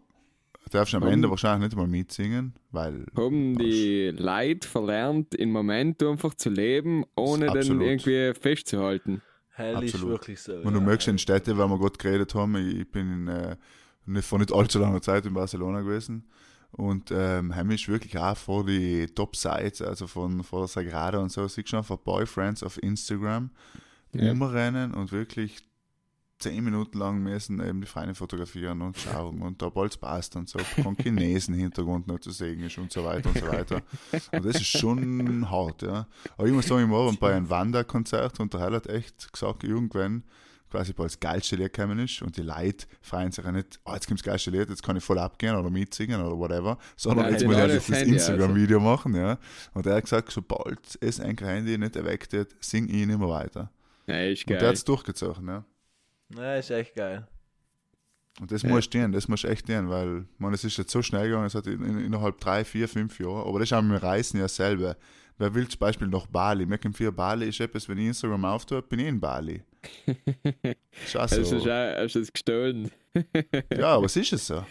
[0.70, 6.02] darfst du am Ende wahrscheinlich nicht mal mitsingen, weil Haben die Leute verlernt, im Moment
[6.02, 9.22] einfach zu leben, ohne den irgendwie festzuhalten.
[9.56, 10.12] Hell ist Absolut.
[10.14, 10.52] wirklich so.
[10.56, 13.56] Und du merkst in Städte, weil wir gerade geredet haben, ich bin in, äh,
[14.06, 16.28] nicht, vor nicht allzu langer Zeit in Barcelona gewesen.
[16.72, 21.30] Und ähm, haben ist wirklich auch vor die Top-Sites, also von, von der Sagrada und
[21.30, 23.50] so, siehst du einfach Boyfriends auf Instagram
[24.12, 24.32] Ja.
[24.32, 25.58] umrennen und wirklich
[26.44, 30.48] zehn Minuten lang müssen eben die Freunde fotografieren und schauen und da bald passt und
[30.48, 33.80] so, kein Chinesen-Hintergrund noch zu sehen ist und so weiter und so weiter.
[34.30, 36.07] Und das ist schon hart, ja.
[36.37, 39.64] Aber ich muss sagen, ich war bei einem Wanderkonzert und der Heil hat echt gesagt,
[39.64, 40.22] irgendwann
[40.70, 43.94] quasi bald das geilste Lied gekommen ist und die Leute freuen sich ja nicht, oh,
[43.94, 47.26] jetzt kommt das geilste Lied, jetzt kann ich voll abgehen oder mitsingen oder whatever, sondern
[47.26, 49.38] Nein, jetzt muss ich jetzt das Instagram-Video machen, ja.
[49.72, 53.28] Und er hat gesagt, sobald es ein Handy nicht erweckt wird, sing ich nicht mehr
[53.28, 53.70] weiter.
[54.07, 54.68] Ja, ist Und der geil.
[54.68, 55.64] hat es durchgezogen, ja.
[56.30, 57.26] Ja, ist echt geil.
[58.40, 58.68] Und das Ja.
[58.70, 61.54] muss stehen, das muss echt stehen, weil, man, es ist jetzt so schnell gegangen, es
[61.54, 64.40] hat in, in, innerhalb drei, vier, fünf Jahre, aber das ist auch mit dem Reisen
[64.40, 64.96] ja selber.
[65.38, 66.64] Wer will zum Beispiel nach Bali?
[66.66, 69.62] Mir kommt für Bali ist etwas, wenn ich Instagram auftue, bin ich in Bali.
[71.04, 72.90] Ist auch Hast du schon- hast du es gestohlen?
[73.76, 74.64] Ja, aber es ist es so.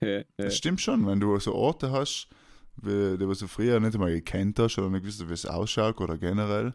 [0.00, 0.22] Ja, ja.
[0.36, 2.28] Das stimmt schon, wenn du so Orte hast,
[2.76, 6.18] die du so früher nicht einmal gekannt hast oder nicht gewusst, wie es ausschaut oder
[6.18, 6.74] generell,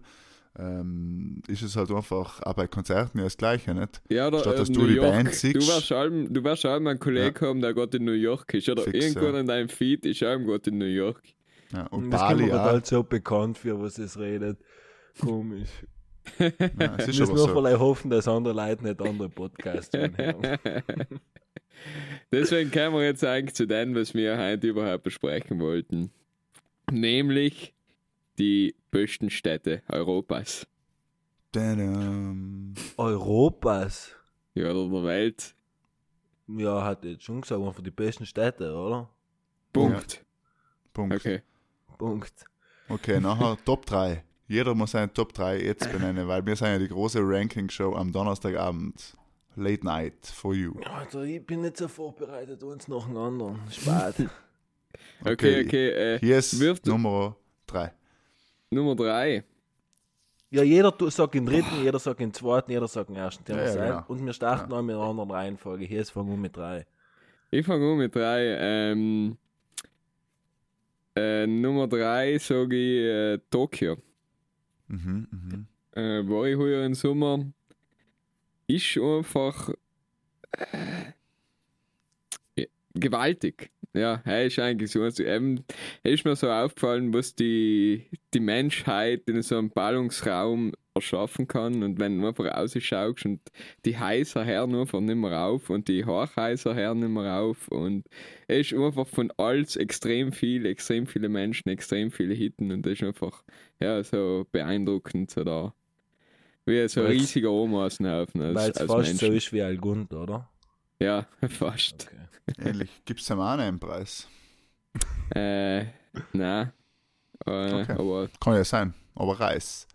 [0.57, 4.01] ähm, ist es halt einfach auch bei Konzerten ja das Gleiche, nicht?
[4.09, 5.11] Ja, oder Statt äh, dass New du die York.
[5.11, 5.55] Band siehst.
[5.55, 8.67] Du wirst allem, du wirst allem einen Kollegen haben, der gerade in New York ist.
[8.69, 9.39] Oder Fix, irgendwo ja.
[9.39, 11.21] in deinem Feed ist allem gerade in New York.
[11.71, 12.65] Ja, und das kommt Bali mir auch.
[12.65, 14.59] halt so bekannt für, was es redet.
[15.19, 15.69] Komisch.
[16.37, 17.55] Ja, es Ich ist muss aber nur so.
[17.55, 20.57] vielleicht hoffen, dass andere Leute nicht andere Podcasts hören.
[22.31, 26.11] Deswegen kommen wir jetzt eigentlich zu dem, was wir heute überhaupt besprechen wollten.
[26.91, 27.73] Nämlich
[28.37, 30.67] die besten Städte Europas.
[31.51, 32.73] Tadam.
[32.97, 34.15] Europas.
[34.53, 35.55] Ja, oder der Welt.
[36.47, 39.09] Ja, hat jetzt schon gesagt, einfach die besten Städte, oder?
[39.73, 40.23] Punkt.
[40.93, 41.15] Punkt.
[41.15, 41.41] Okay.
[41.97, 42.33] Punkt.
[42.89, 44.23] Okay, nachher Top 3.
[44.47, 48.11] Jeder muss seine Top 3 jetzt benennen, weil wir sind ja die große Ranking-Show am
[48.11, 49.15] Donnerstagabend.
[49.55, 50.73] Late Night for you.
[50.81, 53.61] Also, ich bin nicht so vorbereitet, uns noch einen anderen.
[53.71, 54.29] Spät.
[55.23, 56.15] Okay, okay.
[56.15, 57.35] Äh, Hier ist Nummer
[57.67, 57.93] 3.
[58.73, 59.43] Nummer 3.
[60.49, 63.43] ja, jeder sagt den dritten, jeder sagt den zweiten, jeder sagt den ersten.
[63.43, 64.03] Den Ja, ja, genau.
[64.07, 65.85] Und wir starten auch mit einer anderen Reihenfolge.
[65.85, 66.85] Hier ist fangen wir mit drei.
[67.51, 68.57] Ich fange an mit 3.
[68.59, 69.37] Ähm,
[71.17, 73.97] äh, Nummer 3 sage ich äh, Tokio.
[74.87, 75.67] Mhm, mhm.
[75.91, 77.45] äh, war ich heuer im Sommer,
[78.67, 79.69] ist einfach
[82.55, 83.69] äh, gewaltig.
[83.93, 85.01] Ja, er ist eigentlich so.
[85.03, 85.65] Also eben,
[86.03, 91.83] er ist mir so aufgefallen, was die, die Menschheit in so einem Ballungsraum erschaffen kann.
[91.83, 93.41] Und wenn du einfach rausschaust und
[93.85, 97.67] die Häuser hören einfach nicht mehr auf und die Hochhäuser hören nicht mehr auf.
[97.67, 98.05] Und
[98.47, 102.71] er ist einfach von alles extrem viel, extrem viele Menschen, extrem viele Hitten.
[102.71, 103.43] Und das ist einfach
[103.79, 105.31] ja, so beeindruckend.
[105.31, 105.73] So da.
[106.65, 109.33] Wie so ein riesiger Ameissenhaufen als, Weil es fast so Menschen.
[109.35, 110.47] ist wie Algund, oder?
[111.01, 112.09] Ja, fast.
[112.47, 112.69] Okay.
[112.69, 112.89] Ähnlich.
[113.05, 114.27] Gibt es dem auch einen Preis?
[115.35, 115.85] Äh,
[116.33, 116.71] nein.
[117.45, 117.93] Äh, Okay.
[117.93, 119.87] Aber Kann ja sein, aber Reis.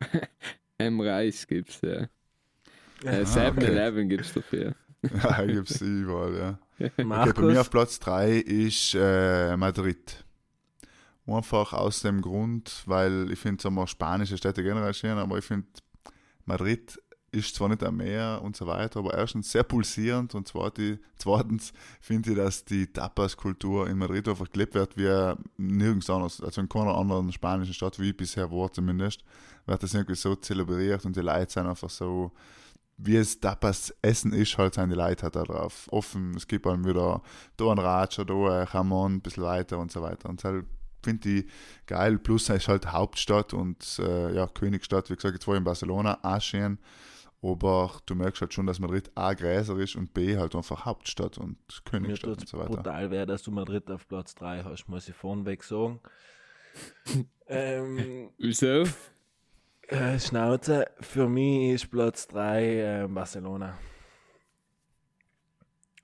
[0.78, 2.08] M Reis gibt's ja.
[3.02, 4.74] Ja, Äh, Ah, 7-Eleven gibt's dafür.
[5.22, 6.58] Ja, gibt es überall, ja.
[6.74, 10.24] Okay, bei mir Markus, auf Platz 3 ist äh, Madrid.
[11.26, 15.44] Einfach aus dem Grund, weil ich finde, sagen wir, spanische Städte generell schön, aber ich
[15.44, 15.68] finde,
[16.44, 16.98] Madrid
[17.32, 22.30] ist zwar nicht am Meer und so weiter, aber erstens sehr pulsierend und zweitens, finde
[22.30, 26.96] ich, dass die Tapas-Kultur in Madrid einfach gelebt wird wie nirgends anders, also in keiner
[26.96, 29.24] anderen spanischen Stadt, wie ich bisher war zumindest,
[29.66, 32.32] wird das irgendwie so zelebriert und die Leute sind einfach so,
[32.96, 35.88] wie es Tapas Essen ist, halt sind die Leute halt da drauf.
[35.90, 37.22] Offen, es gibt dann wieder
[37.56, 40.28] da ein Ratscher, da ein Jamon, ein bisschen weiter und so weiter.
[40.28, 40.66] Und halt
[41.02, 41.46] finde ich
[41.86, 42.18] geil.
[42.18, 45.64] Plus es ist halt Hauptstadt und äh, ja, Königstadt, wie gesagt, jetzt war ich in
[45.64, 46.76] Barcelona, auch.
[47.42, 51.38] Aber du merkst halt schon, dass Madrid A größer ist und B halt einfach Hauptstadt
[51.38, 52.76] und Königstadt und so weiter.
[52.76, 56.00] brutal weh, dass du Madrid auf Platz 3 hast, muss ich vorneweg sagen.
[57.46, 58.84] ähm, Wieso?
[59.88, 63.78] äh, Schnauze, für mich ist Platz 3 äh, Barcelona.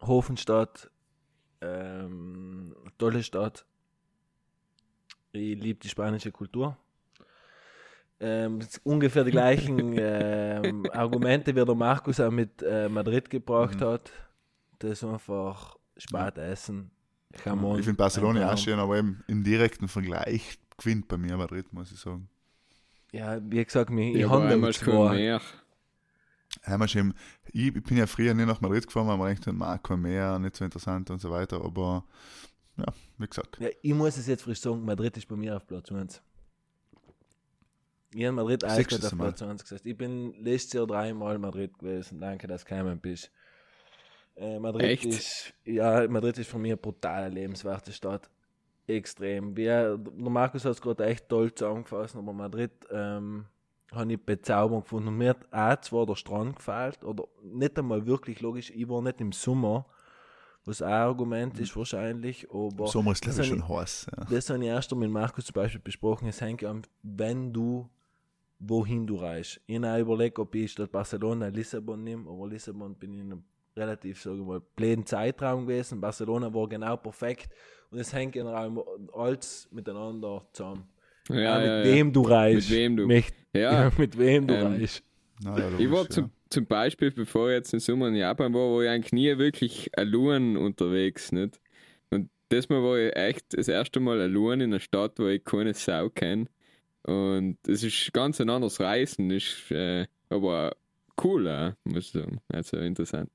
[0.01, 0.91] Hofenstadt,
[1.61, 3.67] ähm, tolle Stadt.
[5.33, 6.79] Ich liebe die spanische Kultur.
[8.19, 13.85] Ähm, ungefähr die gleichen ähm, Argumente, wie der Markus auch mit äh, Madrid gebracht Mhm.
[13.85, 14.13] hat.
[14.79, 16.91] Das ist einfach Spart essen.
[17.43, 21.37] Come on, ich finde Barcelona auch schön, aber im, im direkten Vergleich gewinnt bei mir
[21.37, 22.29] Madrid, muss ich sagen.
[23.13, 25.41] Ja, wie gesagt, mir, ich Ja, habe einmal schon mehr.
[26.63, 27.15] Einmal schon,
[27.53, 30.57] ich, ich bin ja früher nie nach Madrid gefahren, weil man denkt, Marco mehr, nicht
[30.57, 32.05] so interessant und so weiter, aber
[32.77, 32.87] ja,
[33.19, 33.59] wie gesagt.
[33.61, 36.23] Ja, ich muss es jetzt frisch sagen, Madrid ist bei mir auf Platz 1.
[38.15, 39.19] Ich habe Madrid Sechstes eiskalt auf.
[39.19, 39.87] Platz 1 gesetzt.
[39.87, 42.21] Ich bin letztes Jahr dreimal Madrid gewesen.
[42.21, 43.31] Danke, dass du gekommen bist.
[44.37, 45.05] Äh, Madrid Echt?
[45.07, 48.29] ist, ja, Madrid ist für mich eine brutale, lebenswerte Stadt.
[48.87, 49.57] Extrem.
[49.57, 53.47] Wer, der Markus hat es gerade echt toll zusammengefasst, aber Madrid ähm,
[53.93, 55.09] habe ich bezaubernd gefunden.
[55.09, 59.03] Und mir hat auch zwar der Strand gefällt, oder nicht einmal wirklich logisch, ich war
[59.03, 59.87] nicht im Sommer,
[60.65, 64.07] was auch ein Argument ist wahrscheinlich, aber Im Sommer ist das glaube ich schon heiß.
[64.17, 64.25] Ja.
[64.25, 66.29] das habe ich erst mit Markus zum Beispiel besprochen.
[66.29, 67.89] Es hängt an, wenn du,
[68.59, 69.61] wohin du reist.
[69.67, 73.45] Ich habe überlegt, ob ich statt Barcelona Lissabon nehme, aber Lissabon bin ich in einem
[73.77, 76.01] relativ, sagen wir mal, blöden Zeitraum gewesen.
[76.01, 77.51] Barcelona war genau perfekt
[77.91, 80.89] und es hängt genau alles miteinander zusammen.
[81.29, 81.93] Ja, Auch ja, mit ja.
[81.93, 82.71] wem du reist.
[82.71, 83.73] Mit wem du- Möcht- Ja.
[83.85, 85.03] ja, mit wem du Ähm, reist.
[85.43, 86.09] Na, ja, Ich war ja.
[86.09, 89.37] zum, zum Beispiel, bevor ich jetzt im Sommer in Japan war, war ich eigentlich nie
[89.37, 91.33] wirklich allein unterwegs.
[91.33, 91.61] Nicht?
[92.11, 95.45] Und das Mal war ich echt das erste Mal allein in einer Stadt, wo ich
[95.45, 96.47] keine Sau kenne.
[97.07, 100.77] Und es ist ganz ein anderes Reisen, ist äh, aber
[101.23, 102.41] cool, auch, muss ich sagen.
[102.49, 103.31] Also interessant.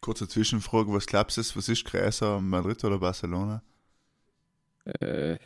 [0.00, 3.62] Kurze Zwischenfrage, was glaubst du, was ist größer, Madrid oder Barcelona?
[5.00, 5.38] Äh,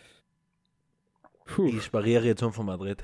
[1.47, 3.03] puh, Ich spariere jetzt um von Madrid.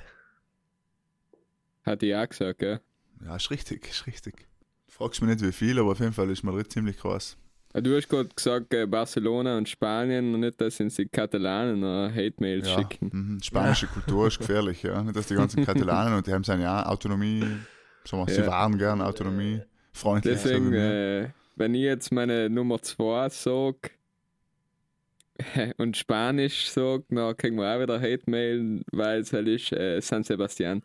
[1.84, 2.80] hatte ich auch gesagt, gell?
[3.24, 4.46] Ja, ist richtig, ist richtig.
[4.88, 7.36] Fragst mich nicht wie viel, aber auf jeden Fall ist Madrid ziemlich groß.
[7.82, 12.10] Du hast gerade gesagt, äh, Barcelona und Spanien und nicht, dass uns die Katalanen noch
[12.10, 13.10] Hate-Mails Ja, schicken.
[13.12, 13.42] mhm.
[13.42, 15.02] Spanische Kultur ist gefährlich, ja.
[15.02, 17.40] Nicht, dass die ganzen Katalanen und die haben seine ja Autonomie,
[18.06, 18.46] sagen wir, sie Ja.
[18.46, 19.60] waren gern Autonomie,
[19.92, 20.34] freundlich.
[20.34, 21.22] Deswegen, sagen wir.
[21.24, 23.90] äh, wenn ich jetzt meine Nummer 2 sage
[25.76, 30.22] und Spanisch sage, dann kriegen wir auch wieder Hate-Mail, weil es halt ist äh, San
[30.22, 30.82] Sebastian.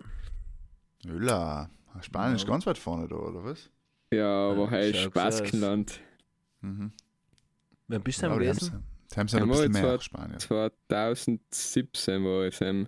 [1.07, 1.69] Öla,
[2.01, 2.49] Spanisch Ja.
[2.49, 3.69] ganz weit vorne da, oder was?
[4.13, 6.01] Ja, aber Ja, halt schau, Baskenland.
[6.61, 6.91] Mhm.
[7.87, 8.83] Wann bist du Ja, denn haben gewesen?
[9.07, 10.39] sie haben sie noch ein bisschen mehr, zwei- Spanien.
[10.39, 12.61] 2017 war es.
[12.61, 12.87] Ähm,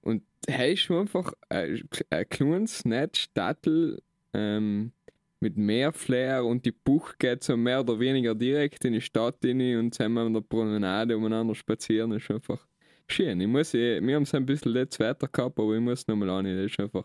[0.00, 4.92] und hey, ist einfach ein, ein kleines, nettes Stadtel ähm,
[5.40, 9.36] mit mehr Flair und die Buch geht so mehr oder weniger direkt in die Stadt
[9.44, 12.12] rein und sind wir an der Promenade umeinander spazieren.
[12.12, 12.66] ist einfach
[13.08, 13.40] schön.
[13.40, 16.30] Ich muss, eh- wir haben es ein bisschen letztes Wetter gehabt, aber ich muss nochmal
[16.30, 16.44] an.
[16.44, 17.04] Das ist einfach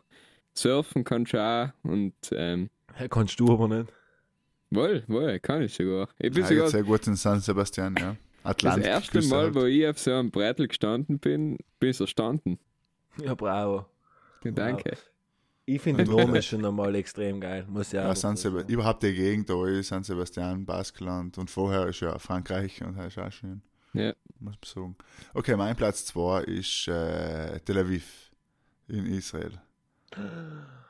[0.55, 3.91] surfen kannst du auch und ähm, Ja, kannst du aber nicht.
[4.69, 6.09] Wohl, wohl, kann ich sogar.
[6.19, 8.15] Ich bin Ja, sogar sehr gut in San Sebastian, ja.
[8.43, 8.85] das Atlantik.
[8.85, 12.59] erste Mal, wo ich auf so einem Brettel gestanden bin, bin ich erstanden.
[13.21, 13.85] Ja, bravo.
[14.43, 14.97] Danke.
[15.65, 18.53] Ich finde den Namen schon einmal extrem geil, muss Ja, dazu San sagen.
[18.55, 22.97] Sebastian, überhaupt die Gegend da ist, San Sebastian, Baskenland und vorher ist ja Frankreich und
[22.97, 23.61] das ist auch schön.
[23.93, 24.13] Ja.
[24.39, 24.95] Muss man sagen.
[25.33, 28.31] Okay, mein Platz 2 ist äh, Tel Aviv
[28.87, 29.59] in Israel.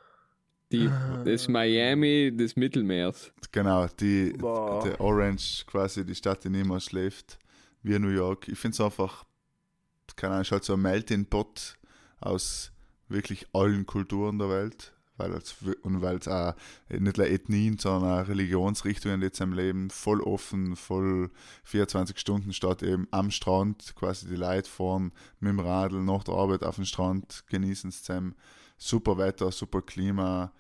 [0.72, 0.90] Die,
[1.24, 3.32] das Miami des Mittelmeers.
[3.52, 4.84] Genau, die, Boah.
[4.84, 7.40] der Orange, quasi die Stadt, die niemals schläft,
[7.84, 8.48] wie New York.
[8.50, 9.24] Ich finde es einfach,
[10.16, 11.78] keine Ahnung, ist halt so ein Melting Pot
[12.20, 12.72] aus
[13.08, 14.94] wirklich allen Kulturen der Welt.
[15.18, 16.54] Weil es, und weil es auch
[16.90, 21.32] nicht nur Ethnien, sondern auch Religionsrichtungen jetzt im Leben voll offen, voll
[21.64, 26.36] 24 Stunden statt eben am Strand, quasi die Leute fahren mit dem Radl nach der
[26.36, 28.36] Arbeit auf den Strand, genießen es zusammen.
[28.78, 30.52] Super Wetter, super Klima,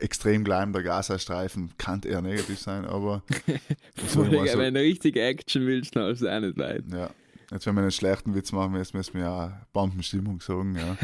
[0.00, 3.22] extrem klein der Gazastreifen, kann eher negativ sein, aber
[4.08, 6.84] so Wenn du richtige Action willst, dann hast du auch nicht leid.
[6.92, 7.10] ja.
[7.50, 10.96] Jetzt, wenn wir einen schlechten Witz machen, jetzt müssen wir ja Bombenstimmung sagen, ja.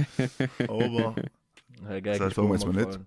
[0.68, 1.14] Aber,
[1.88, 3.00] Ja, geil, Das sagen wir jetzt mal nicht.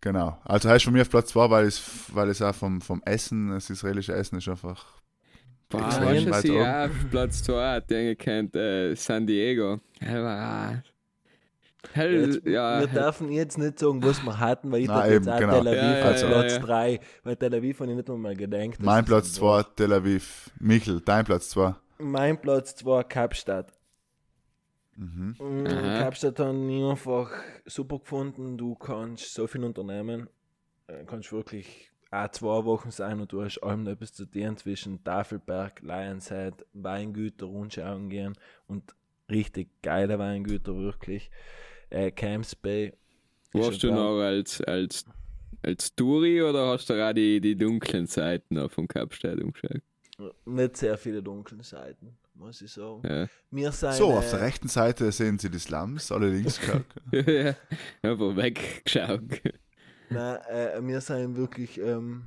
[0.00, 0.40] genau.
[0.42, 1.82] Also heißt von mir auf Platz 2, weil es,
[2.14, 4.86] weil es auch vom, vom Essen, das israelische Essen ist einfach
[5.68, 6.64] Boah, Extrem weit ich oben.
[6.66, 9.80] auf Platz 2 hat, den kennt, äh, San Diego.
[11.92, 15.12] Hell, Jetzt, ja, wir dürfen jetzt nicht sagen, was wir hatten, weil ich Nein, dachte
[15.12, 15.52] jetzt eben, auch genau.
[15.62, 16.58] Tel Aviv Ja, ja, als ja, Platz ja.
[16.60, 18.80] 3, weil Tel Aviv habe ich nicht einmal gedacht.
[18.80, 19.74] mein Platz so 2, war.
[19.76, 20.50] Tel Aviv.
[20.60, 21.74] Michel, dein Platz 2.
[21.98, 23.72] Mein Platz 2, Kapstadt.
[24.96, 25.36] Mhm.
[25.66, 25.98] Aha.
[26.04, 27.30] Kapstadt habe ich einfach
[27.66, 28.56] super gefunden.
[28.58, 30.28] Du kannst so viel unternehmen.
[30.86, 34.56] Du kannst wirklich auch zwei Wochen sein und du hast allem noch etwas zu tun
[34.58, 38.34] zwischen Tafelberg, Lionshead, Weingüter, Rundschauen gehen
[38.66, 38.94] und
[39.30, 41.30] richtig geile Weingüter, wirklich.
[41.92, 42.92] Äh, Camps Bay.
[43.52, 43.96] warst du Traum.
[43.96, 45.04] noch als, als
[45.64, 49.82] als Touri oder hast du auch die, die dunklen Seiten noch vom Kapstadt umgeschaut?
[50.44, 53.02] Nicht sehr viele dunkle Seiten, muss ich sagen.
[53.04, 53.28] Ja.
[53.50, 56.84] Wir sind, So, auf der rechten Seite sehen Sie die Slums, alle links geschaut.
[57.12, 57.54] ja.
[58.02, 59.22] Einfach weggeschaut.
[60.10, 62.24] Nein, äh, wir sind wirklich ähm,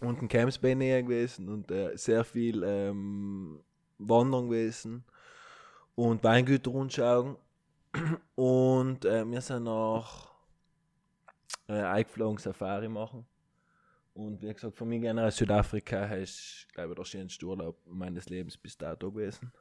[0.00, 3.60] unten Camps Bay näher gewesen und äh, sehr viel ähm,
[3.98, 5.04] Wandern gewesen
[5.94, 7.36] und Weingüter anschauen.
[8.34, 10.32] Und äh, wir sind noch
[11.68, 13.24] äh, eingeflogen Safari machen.
[14.14, 18.56] Und wie gesagt, für mich generell Südafrika ist, glaube ich, der schönste Urlaub meines Lebens
[18.56, 19.52] bis dato gewesen.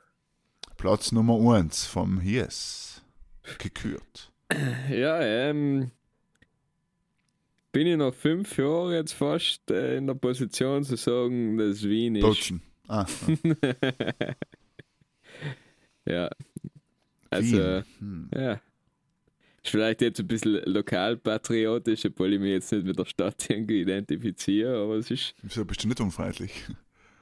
[0.78, 3.02] Platz Nummer 1 vom Hies.
[3.58, 4.32] Gekürt.
[4.90, 5.92] Ja, ähm.
[7.72, 12.16] Bin ich noch fünf Jahre jetzt fast äh, in der Position zu sagen, dass Wien
[12.16, 12.22] ist.
[12.22, 12.62] Bozen.
[12.88, 13.08] Ah,
[16.06, 16.30] Ja.
[17.36, 17.84] Also.
[18.00, 18.30] Hm.
[18.36, 18.54] ja.
[19.64, 23.82] Ist vielleicht jetzt ein bisschen lokalpatriotisch, obwohl ich mich jetzt nicht mit der Stadt irgendwie
[23.82, 26.52] identifiziere, aber es ist Wieso bist du nicht unfreundlich?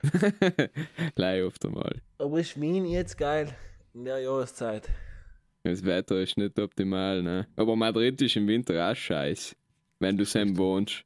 [1.16, 2.02] gleich oft einmal.
[2.18, 3.56] Aber ist Wien jetzt geil
[3.94, 4.90] in der Jahreszeit?
[5.64, 7.48] Das Wetter ist nicht optimal, ne?
[7.56, 9.56] Aber Madrid ist im Winter auch scheiß,
[10.00, 11.04] wenn du Sam wohnst.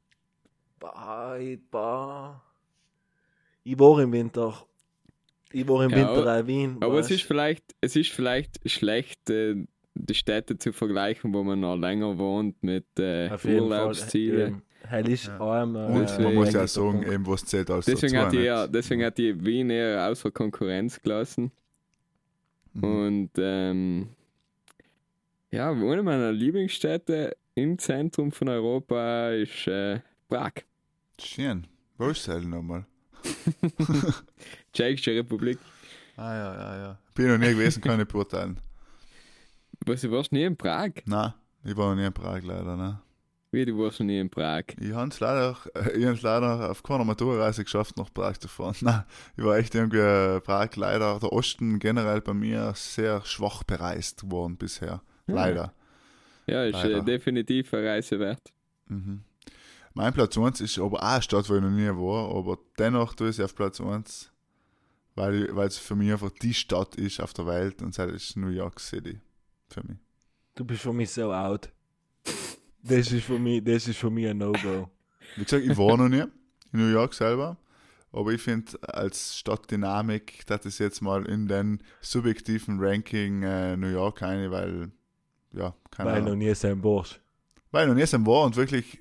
[0.78, 2.42] Bah, ich, bah.
[3.64, 4.66] ich war im Winter.
[5.52, 6.76] Ich war im Ja, Winter auch in Wien.
[6.80, 11.60] Aber es ist vielleicht, es ist vielleicht schlecht, äh, die Städte zu vergleichen, wo man
[11.60, 14.62] noch länger wohnt mit äh, Urlaubszielen.
[14.88, 15.74] Hell ist arm.
[15.74, 15.88] äh,
[16.22, 19.18] man muss ja sagen, eben was zählt als Deswegen dazu, hat, die eher, deswegen hat
[19.18, 21.50] die Wien eher außer Konkurrenz gelassen.
[22.74, 22.84] Mhm.
[22.84, 24.08] Und ähm,
[25.50, 30.52] ja, eine meiner Lieblingsstädte im Zentrum von Europa ist äh, Prag.
[31.18, 31.66] Schön.
[31.96, 32.84] Wo ist es nochmal?
[34.72, 35.58] Tschechische Republik.
[36.16, 36.98] Ah ja, ja, ja.
[37.14, 38.58] Bin noch nie gewesen, kann ich beurteilen.
[39.84, 40.90] Was, du warst nie in Prag?
[41.04, 43.00] Nein, ich war noch nie in Prag leider, ne?
[43.52, 44.64] Wie, du warst noch nie in Prag?
[44.80, 48.48] Ich habe es leider, äh, ich hab's leider auf keiner Maturreise geschafft, nach Prag zu
[48.48, 48.74] fahren.
[48.80, 49.04] Nein,
[49.36, 54.30] ich war echt irgendwie äh, Prag leider, der Osten generell bei mir sehr schwach bereist
[54.30, 55.02] worden bisher.
[55.26, 55.72] Leider.
[56.46, 57.02] Ja, ist äh, Leider.
[57.04, 58.52] definitiv eine Reise wert.
[58.88, 59.22] Mhm.
[59.96, 63.14] Mein Platz 1 ist aber auch eine Stadt, wo ich noch nie war, aber dennoch
[63.14, 64.30] tue ich sie auf Platz 1,
[65.14, 68.36] weil weil es für mich einfach die Stadt ist auf der Welt und das ist
[68.36, 69.18] New York City.
[69.70, 69.96] Für mich.
[70.54, 71.70] Du bist für mich so out.
[72.82, 74.90] Das ist für mich, das ist für mich ein No-Go.
[75.36, 76.30] Wie gesagt, ich war noch nie in
[76.72, 77.56] New York selber,
[78.12, 83.88] aber ich finde als Stadtdynamik, das ist jetzt mal in den subjektiven Ranking äh, New
[83.88, 84.92] York eine, weil,
[85.52, 86.38] ja, keine Weil noch Ahnung.
[86.40, 87.18] nie sein Borsch.
[87.70, 89.00] Weil noch nie sein war und wirklich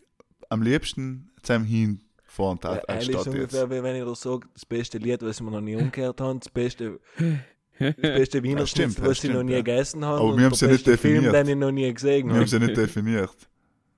[0.50, 3.28] am liebsten zum Hinfahren Ja, so Stadt jetzt.
[3.28, 6.40] ungefähr, wie wenn ich dir sage, das beste Lied, was wir noch nie umgekehrt haben,
[6.40, 7.00] das beste,
[7.80, 9.58] das beste Wiener Das stimmt, das was ich noch nie ja.
[9.60, 10.20] gegessen habe.
[10.20, 11.34] Aber und wir haben sie nicht beste Film, definiert.
[11.36, 12.50] den ich noch nie gesehen Wir haben habe.
[12.50, 13.36] sie nicht definiert.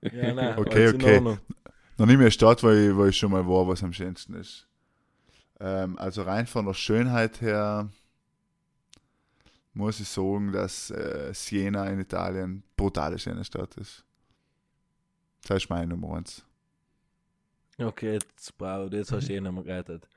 [0.01, 1.19] Ja, nein, Okay, okay.
[1.21, 4.35] Noch nicht mehr eine Stadt, wo ich, wo ich schon mal war, was am schönsten
[4.35, 4.67] ist.
[5.59, 7.89] Ähm, also rein von der Schönheit her
[9.73, 14.03] muss ich sagen, dass äh, Siena in Italien brutale schöne Stadt ist.
[15.45, 16.43] Das ist meine Nummer eins.
[17.79, 20.07] Okay, jetzt, Bravo, jetzt hast du eh noch mal gerettet.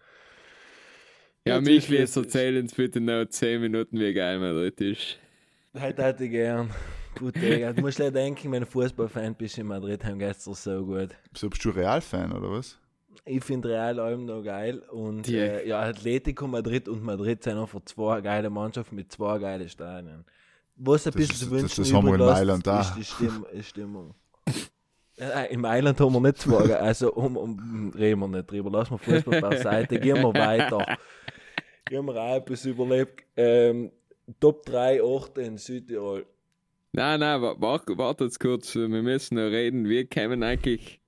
[1.47, 5.19] Ja, Jetzt ist- jetzt erzähl uns bitte noch 10 Minuten, wie geil Madrid ist.
[5.79, 6.71] Heute hätte ich gern.
[7.19, 7.73] Gut, Digga.
[7.73, 11.11] Du musst leider denken, wenn du Fußballfan bist in Madrid, haben geht's dir so gut.
[11.37, 12.79] So, bist du Real-Fan oder was?
[13.25, 17.81] Ich finde Real allem noch geil und äh, ja, Atletico Madrid und Madrid sind einfach
[17.85, 20.25] zwei geile Mannschaften mit zwei geilen Stadien.
[20.77, 22.81] Was ein Das bisschen ist- zu das- wünschen das haben wir in Mailand da.
[22.81, 24.15] ist die Stimmung.
[25.21, 28.71] Äh, in Mailand haben wir nicht zwei, ge- also um, um, reden wir nicht drüber,
[28.71, 30.97] lassen wir Fußball beiseite, gehen wir weiter.
[31.85, 33.25] Gehen wir auch etwas überlebt.
[33.37, 33.91] Ähm,
[34.39, 36.25] Top 3 Orte in Südtirol.
[36.93, 39.89] Nein, nein, wa- warte wart jetzt kurz, wir müssen noch reden.
[39.89, 41.01] Wir kämen eigentlich.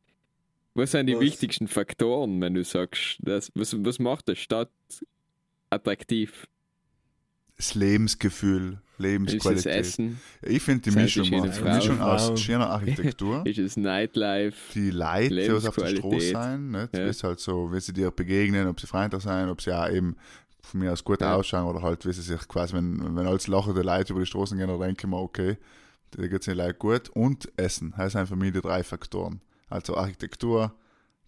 [0.75, 1.21] Was sind die Was?
[1.21, 4.71] wichtigsten Faktoren, wenn du sagst, das, was, was macht eine Stadt
[5.71, 6.47] attraktiv?
[7.57, 9.67] Das Lebensgefühl, Ist es Lebensqualität.
[9.75, 10.21] Essen?
[10.43, 11.63] Ich finde die Mischung, macht- die?
[11.63, 13.43] Mischung aus schöner Architektur.
[13.47, 14.57] Ist es Nightlife?
[14.75, 16.33] die Leute, die auf der Straße Lebensqualität.
[16.33, 16.97] sein, nicht?
[16.97, 17.05] Ja.
[17.05, 19.89] Wie es halt so, wie sie dir begegnen, ob sie freundlich sein, ob sie auch
[19.89, 20.17] eben
[20.63, 21.35] von mir aus gut Ja.
[21.35, 24.57] ausschauen oder halt, wie sie sich quasi, wenn, wenn als lachende Leute über die Straßen
[24.57, 25.59] gehen, dann denke ich mir, okay,
[26.13, 27.09] da geht es den Leuten gut.
[27.11, 29.41] Und Essen, das sind für mich die drei Faktoren.
[29.69, 30.73] Also Architektur,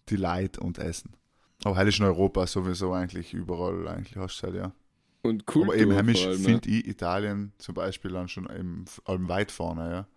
[0.09, 1.11] die Leute und Essen.
[1.63, 4.71] Aber halt ist in Europa sowieso eigentlich überall, eigentlich hast du halt, ja.
[5.25, 6.35] Und Kultur Aber eben heimisch ne?
[6.35, 10.07] finde ich Italien zum Beispiel dann schon eben allem weit vorne, ja.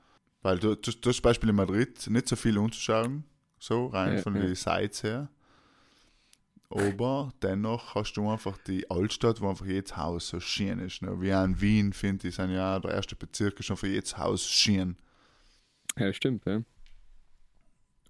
[0.43, 3.25] Weil du, du, du hast zum Beispiel in Madrid nicht so viel umzuschauen,
[3.59, 4.43] so rein Ja, von ja.
[4.43, 5.31] den Sites her.
[6.71, 11.01] Aber dennoch hast du einfach die Altstadt, wo einfach jedes Haus so schön ist.
[11.01, 11.21] Ne?
[11.21, 14.19] Wie auch in Wien, finde ich, sind ja der erste Bezirk ist schon für jedes
[14.19, 14.97] Haus schön.
[15.97, 16.63] Ja, stimmt, ja.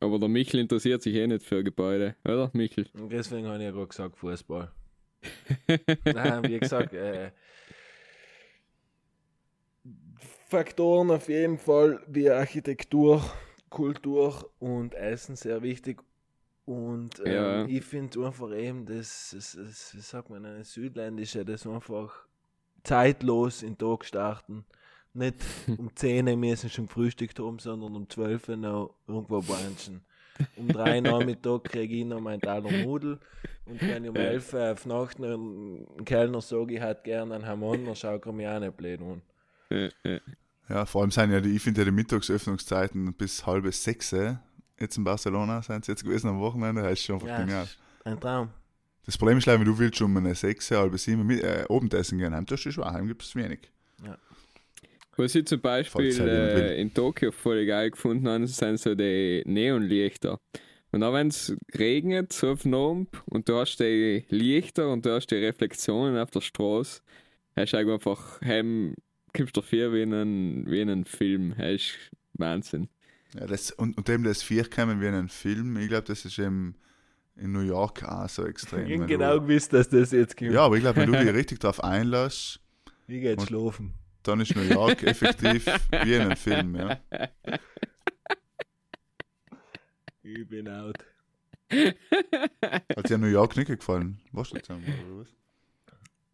[0.01, 2.88] Aber der Michel interessiert sich eh nicht für Gebäude, oder Michel?
[2.94, 4.72] Und deswegen habe ich ja gerade gesagt, Fußball.
[6.05, 7.31] Nein, wie gesagt, äh,
[10.49, 13.23] Faktoren auf jeden Fall wie Architektur,
[13.71, 16.03] Kultur und Essen sehr wichtig.
[16.64, 17.64] Und ähm, Ja.
[17.66, 22.27] ich finde einfach eben, das, das, das, wie sagt man, eine südländische, das einfach
[22.83, 24.64] zeitlos in den Tag starten.
[25.14, 25.37] Nicht
[25.79, 30.05] um 10 Uhr müssen schon gefrühstückt haben, sondern um 12 Uhr noch irgendwo brunchen.
[30.57, 33.18] Um 3 Uhr Nachmittag kriege ich noch meinen Taler Nudel.
[33.66, 37.34] Und wenn ich um 11 Uhr auf Nacht noch einen Kellner sage, ich hätte gerne
[37.34, 39.22] einen Hamon, dann schaut er mich auch nicht blöd an.
[39.70, 40.20] Äh, äh.
[40.68, 44.34] Ja, vor allem sind ja die, ich finde ja die Mittagsöffnungszeiten bis halb sechs, äh,
[44.78, 47.66] jetzt in Barcelona sind sie jetzt gewesen am Wochenende, das ist schon einfach Ja, genial.
[48.05, 48.51] ein Traum.
[49.07, 52.18] Das Problem ist leider, wenn du willst um eine sechs, halb sieben mit, äh, Abendessen
[52.18, 53.70] gehen, heim tust du schon, heim gibt es wenig.
[55.19, 56.29] Was ich zum Beispiel will.
[56.29, 60.39] äh, in Tokio voll geil gefunden habe, sind so die Neonlichter.
[60.91, 65.05] Und auch wenn es regnet, so auf den Abend, und du hast die Lichter und
[65.05, 67.03] du hast die Reflexionen auf der Straße,
[67.57, 68.95] hast du einfach, heim,
[69.37, 71.55] kommst du vor wie in wie einem Film.
[71.59, 71.91] Das ist
[72.35, 72.89] Wahnsinn.
[73.39, 76.25] Ja, das, und, und dem das vier kommen wie in einem Film, ich glaube, das
[76.25, 76.77] ist eben
[77.37, 78.87] in New York auch so extrem.
[78.87, 80.53] Ich genau du, gewusst, dass das jetzt kommt.
[80.53, 82.61] ja, aber ich glaube, wenn du dich richtig darauf einlässt,
[83.07, 83.95] Ich gehe jetzt Und- schlafen.
[84.23, 85.66] Dann ist New York effektiv
[86.03, 86.99] wie in einem Film, ja.
[90.23, 90.99] Ich bin out.
[92.97, 94.21] Hat dir New York nicht gefallen?
[94.33, 95.29] Warst du jetzt einmal, oder was?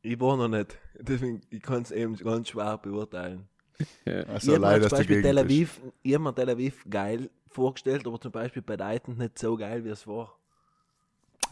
[0.02, 0.78] Ich war noch nicht.
[0.98, 3.48] Deswegen, ich kann es eben ganz schwer beurteilen.
[4.04, 5.56] Also ich habe mir leider, zum Beispiel Tel Gegend ist.
[5.56, 9.56] Aviv, ich hab mir Tel Aviv geil vorgestellt, aber zum Beispiel bei Titan nicht so
[9.56, 10.38] geil, wie es war.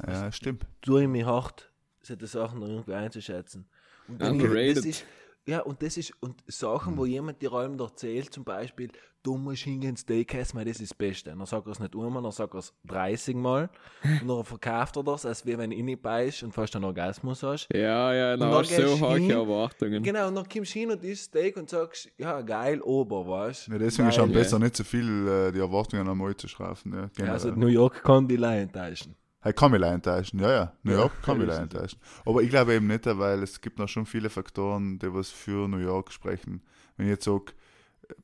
[0.07, 0.67] Ja, stimmt.
[0.81, 1.71] Tue ich mich hart,
[2.03, 3.67] solche Sachen noch irgendwie einzuschätzen.
[4.09, 4.77] Und Underrated.
[4.77, 5.05] das ist,
[5.47, 8.91] ja, und das ist, und Sachen, wo jemand die Räume erzählt, zum Beispiel,
[9.25, 11.31] du musst hingehen, Steakhouse, weil das ist das Beste.
[11.31, 13.69] Dann sagt er es nicht einmal, dann sagt er es 30 Mal.
[14.23, 17.69] Und dann verkauft er das, als wie wenn du beißt und fast einen Orgasmus hast.
[17.73, 19.33] Ja, ja, da dann hast du so du hohe.
[19.33, 20.03] Erwartungen.
[20.03, 23.69] Genau, und dann kommst du hin und isst Steak und sagst, ja, geil, Ober, weißt
[23.69, 26.93] Ja, deswegen ist es am besser, nicht so viel äh, die Erwartungen einmal zu schrauben.
[26.93, 27.33] Ja, Ja, generell.
[27.35, 29.15] also New York kann die Leute enttäuschen.
[29.43, 30.73] Hey, kann mich leider enttäuschen, ja, ja.
[30.85, 31.99] New Ja, York kann mich leider enttäuschen.
[32.25, 35.69] Aber ich glaube eben nicht, weil es gibt noch schon viele Faktoren, die was für
[35.69, 36.63] New York sprechen.
[36.97, 37.47] Wenn ich jetzt sage,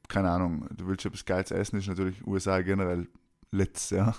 [0.08, 3.08] keine Ahnung, du willst etwas Geiles essen, ist natürlich USA generell
[3.50, 4.14] letzt, ja.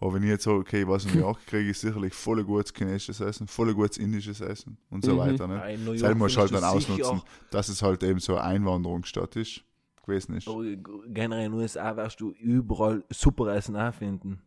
[0.00, 2.72] Aber wenn ich jetzt sage, okay, was in New York kriege, ist sicherlich voll gutes
[2.74, 5.18] chinesisches Essen, voll gutes indisches Essen und so Mhm.
[5.18, 5.48] weiter.
[5.48, 5.56] Ne?
[5.56, 7.20] Nein, musst du halt dann ausnutzen,
[7.50, 9.64] dass es halt eben so eine Einwanderungsstadt ist,
[10.06, 10.48] gewesen ist.
[10.48, 10.64] Aber
[11.08, 14.40] generell in den USA wirst du überall super Essen auch finden.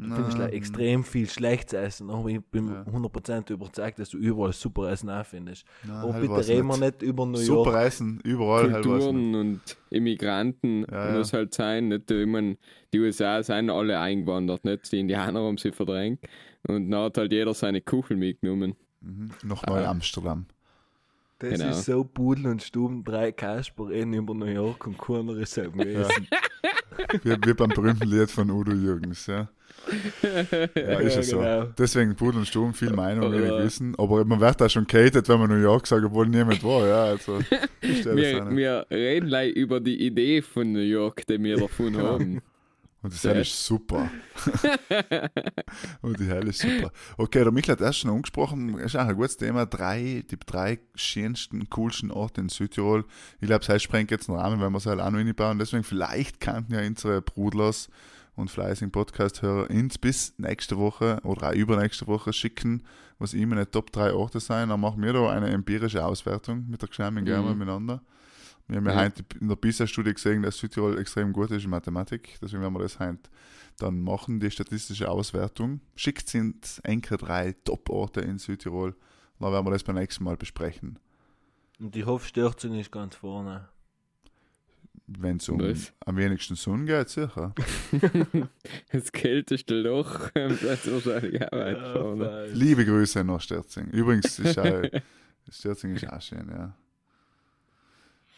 [0.00, 2.82] Du findest Na, like, extrem viel schlechtes Essen, aber ich bin Ja.
[2.84, 5.64] 100% überzeugt, dass du überall super Essen auch findest.
[5.84, 7.02] na, aber halt bitte reden wir nicht.
[7.02, 7.86] über New Super York.
[7.86, 8.84] Essen, überall halt.
[8.84, 11.18] Kulturen und Immigranten Ja, ja.
[11.18, 11.88] muss halt sein.
[11.88, 12.58] Nicht, ich mein,
[12.92, 14.90] die USA sind alle eingewandert, nicht?
[14.92, 16.20] Die Indianer haben sie verdrängt.
[16.68, 18.76] Und dann hat halt jeder seine Kuchel mitgenommen.
[19.00, 19.30] Mhm.
[19.42, 20.46] Noch neu Amsterdam.
[21.40, 21.70] Das Genau.
[21.70, 25.62] ist so Pudel und Stuben, drei Kasper reden über New York und keiner ist so
[25.70, 26.28] gewesen.
[27.22, 29.48] Wie, wie beim berühmten Lied von Udo Jürgens, ja.
[30.22, 31.38] Ja, ist Ja, es so.
[31.38, 31.66] genau.
[31.78, 33.62] Deswegen Pudel und Sturm, viel Meinung, ich Ja.
[33.64, 33.94] wissen.
[33.96, 37.04] Aber man wird da schon cated, wenn man New York sagt, obwohl niemand war, ja.
[37.04, 37.40] Also,
[37.80, 42.40] Wir, wir reden gleich über die Idee von New York, die wir davon haben.
[43.00, 44.10] Und das Hell ist super.
[46.02, 46.90] und die Hell ist super.
[47.16, 49.66] Okay, der Michael hat erst schon angesprochen, ist auch ein gutes Thema.
[49.66, 53.04] Drei, die drei schönsten, coolsten Orte in Südtirol.
[53.40, 55.58] Ich glaube, das sprengt jetzt den Rahmen, wenn wir es halt auch noch reinbauen.
[55.58, 57.88] Deswegen, vielleicht kannten ja unsere Brudlers
[58.34, 62.82] und fleißigen Podcast-Hörer ins bis nächste Woche oder auch übernächste Woche schicken,
[63.18, 64.68] was immer eine Top 3 Orte sein.
[64.68, 66.88] Dann machen wir da eine empirische Auswertung mit der
[67.42, 67.58] mal Mhm.
[67.58, 68.02] miteinander.
[68.68, 69.00] Wir haben ja, Ja.
[69.04, 72.38] heute in der PISA-Studie gesehen, dass Südtirol extrem gut ist in Mathematik.
[72.42, 73.18] Deswegen werden wir das heute
[73.78, 75.80] dann machen, die statistische Auswertung.
[75.96, 78.94] Schickt sind Enke drei Top-Orte in Südtirol.
[79.40, 80.98] Dann werden wir das beim nächsten Mal besprechen.
[81.80, 83.68] Und die Hofstürzung ist ganz vorne.
[85.06, 85.92] Wenn es um Was?
[86.04, 87.54] am wenigsten Sonne geht, sicher.
[88.92, 92.46] Das kälteste Loch, das ist wahrscheinlich auch weit vorne.
[92.52, 93.86] Liebe Grüße nach Sterzing.
[93.86, 94.82] Übrigens, ist auch,
[95.50, 96.74] Sterzing ist auch schön, ja.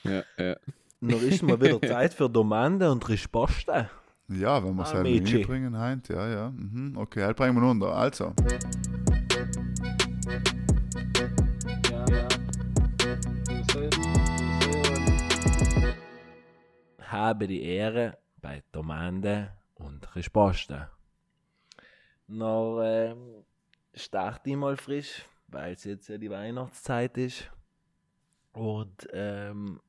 [0.04, 0.56] Ja, ja.
[1.00, 3.90] Noch ist mal wieder Zeit für Domande und Risposte.
[4.28, 5.38] Ja, wenn wir es Ah, halt Mädchen.
[5.38, 6.50] reinbringen, heint, ja, ja.
[6.50, 6.96] Mhm.
[6.96, 7.94] Okay, halt bringen wir runter.
[7.94, 8.32] Also,
[11.90, 12.28] Ja, ja.
[17.00, 20.88] Habe die Ehre bei Domande und Risposte.
[22.28, 23.44] Noch ähm,
[23.94, 27.50] starte ich mal frisch, weil es jetzt ja die Weihnachtszeit ist.
[28.52, 29.80] Und ähm,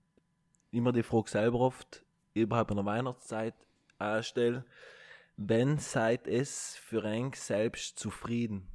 [0.71, 2.03] immer die Frage selber oft,
[2.33, 3.55] überhaupt in der Weihnachtszeit
[3.97, 4.65] anstelle.
[5.37, 8.67] wenn seid es für ein selbst zufrieden?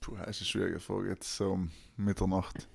[0.00, 2.68] Puh, das ist eine schwierige Frage, jetzt so um Mitternacht.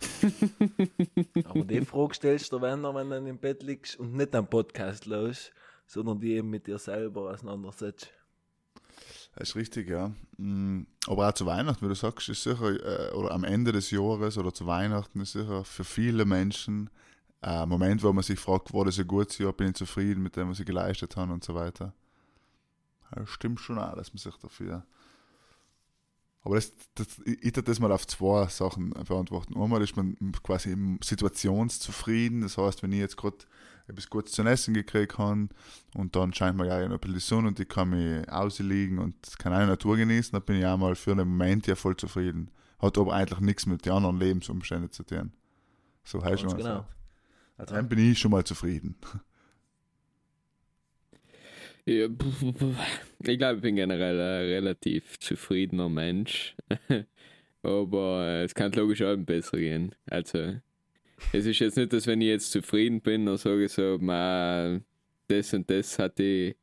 [1.44, 4.48] Aber die Frage stellst du, wenn du wenn du im Bett liegst und nicht am
[4.48, 5.52] Podcast los,
[5.86, 8.12] sondern die eben mit dir selber auseinandersetzt.
[9.36, 10.12] Das ist richtig, ja.
[10.38, 13.90] Mm, Aber auch zu Weihnachten, wie du sagst, ist sicher, äh, oder am Ende des
[13.90, 16.90] Jahres oder zu Weihnachten ist sicher für viele Menschen
[17.42, 20.36] ein Moment, wo man sich fragt, war das ein gutes Jahr, bin ich zufrieden mit
[20.36, 21.94] dem, was ich geleistet habe und so weiter.
[23.12, 24.84] Das stimmt schon auch, dass man sich dafür.
[26.42, 29.60] Aber das, das, ich würde das mal auf zwei Sachen beantworten.
[29.60, 33.36] Einmal ist man quasi situationszufrieden, das heißt, wenn ich jetzt gerade
[33.86, 35.48] etwas Gutes zu essen gekriegt habe
[35.94, 38.98] und dann scheint mir ja noch ein bisschen die Sonne und ich kann mich ausliegen
[38.98, 41.96] und kann eine Natur genießen, dann bin ich auch mal für einen Moment ja voll
[41.96, 42.50] zufrieden.
[42.78, 45.32] Hat aber eigentlich nichts mit den anderen Lebensumständen zu tun.
[46.04, 46.62] So heißt schon genau.
[46.62, 46.86] genau.
[47.58, 48.96] Also, Dann bin ich schon mal zufrieden.
[51.90, 52.06] Ja,
[53.24, 56.54] ich glaube, ich bin generell ein relativ zufriedener Mensch.
[57.64, 59.96] Aber äh, es kann logisch auch besser gehen.
[60.06, 60.54] Also,
[61.32, 65.52] es ist jetzt nicht, dass wenn ich jetzt zufrieden bin, dann sage ich so, das
[65.52, 66.56] und das hatte ich,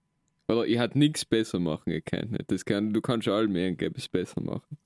[0.48, 2.38] oder ich hatte nichts besser machen gekannt.
[2.48, 4.78] Das kann, du kannst allem irgendetwas besser machen.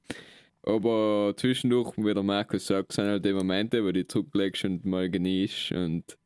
[0.63, 5.07] Aber zwischendurch, wie der Markus sagt, sind halt die Momente, wo du zurücklegst und mal
[5.07, 6.17] genießt und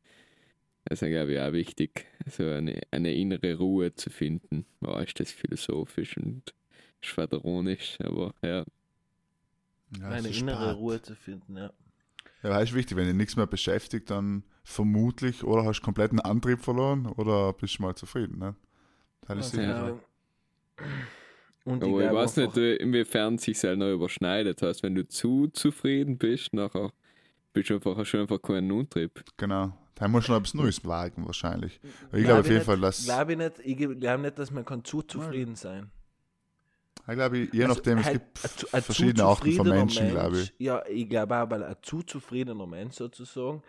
[0.86, 4.64] das ist, glaube ich, auch wichtig, so eine, eine innere Ruhe zu finden.
[4.80, 6.54] Ja, ist das philosophisch und
[7.00, 8.64] schwadronisch, aber ja.
[10.00, 10.76] Ja, eine innere spät.
[10.76, 11.72] Ruhe zu finden, ja.
[12.42, 16.20] Ja, das ist wichtig, wenn dich nichts mehr beschäftigt, dann vermutlich oder hast du kompletten
[16.20, 18.38] Antrieb verloren oder bist du mal zufrieden.
[18.38, 18.54] Ne?
[19.26, 19.60] Das ist Ja.
[19.60, 20.84] sicher Ja.
[21.64, 24.62] Und Aber ich glaube weiß nicht, inwiefern sich halt noch überschneidet.
[24.62, 26.92] Das heißt, wenn du zu zufrieden bist, nachher
[27.52, 29.24] bist du einfach, hast du einfach keinen Antrieb.
[29.36, 29.76] Genau.
[29.96, 31.80] Da muss schon etwas Neues wagen, wahrscheinlich.
[31.82, 33.04] Ich Glaub glaube auf jeden Fall, dass.
[33.04, 35.90] Glaube ich nicht, ich glaube nicht, dass man kann zu zufrieden sein.
[37.08, 40.40] Ich glaube, je Also, nachdem, es halt gibt ein ein verschiedene Arten von Menschen, glaube
[40.40, 40.52] ich.
[40.58, 43.62] Ja, ich glaube auch, weil ein zu zufriedener Mensch sozusagen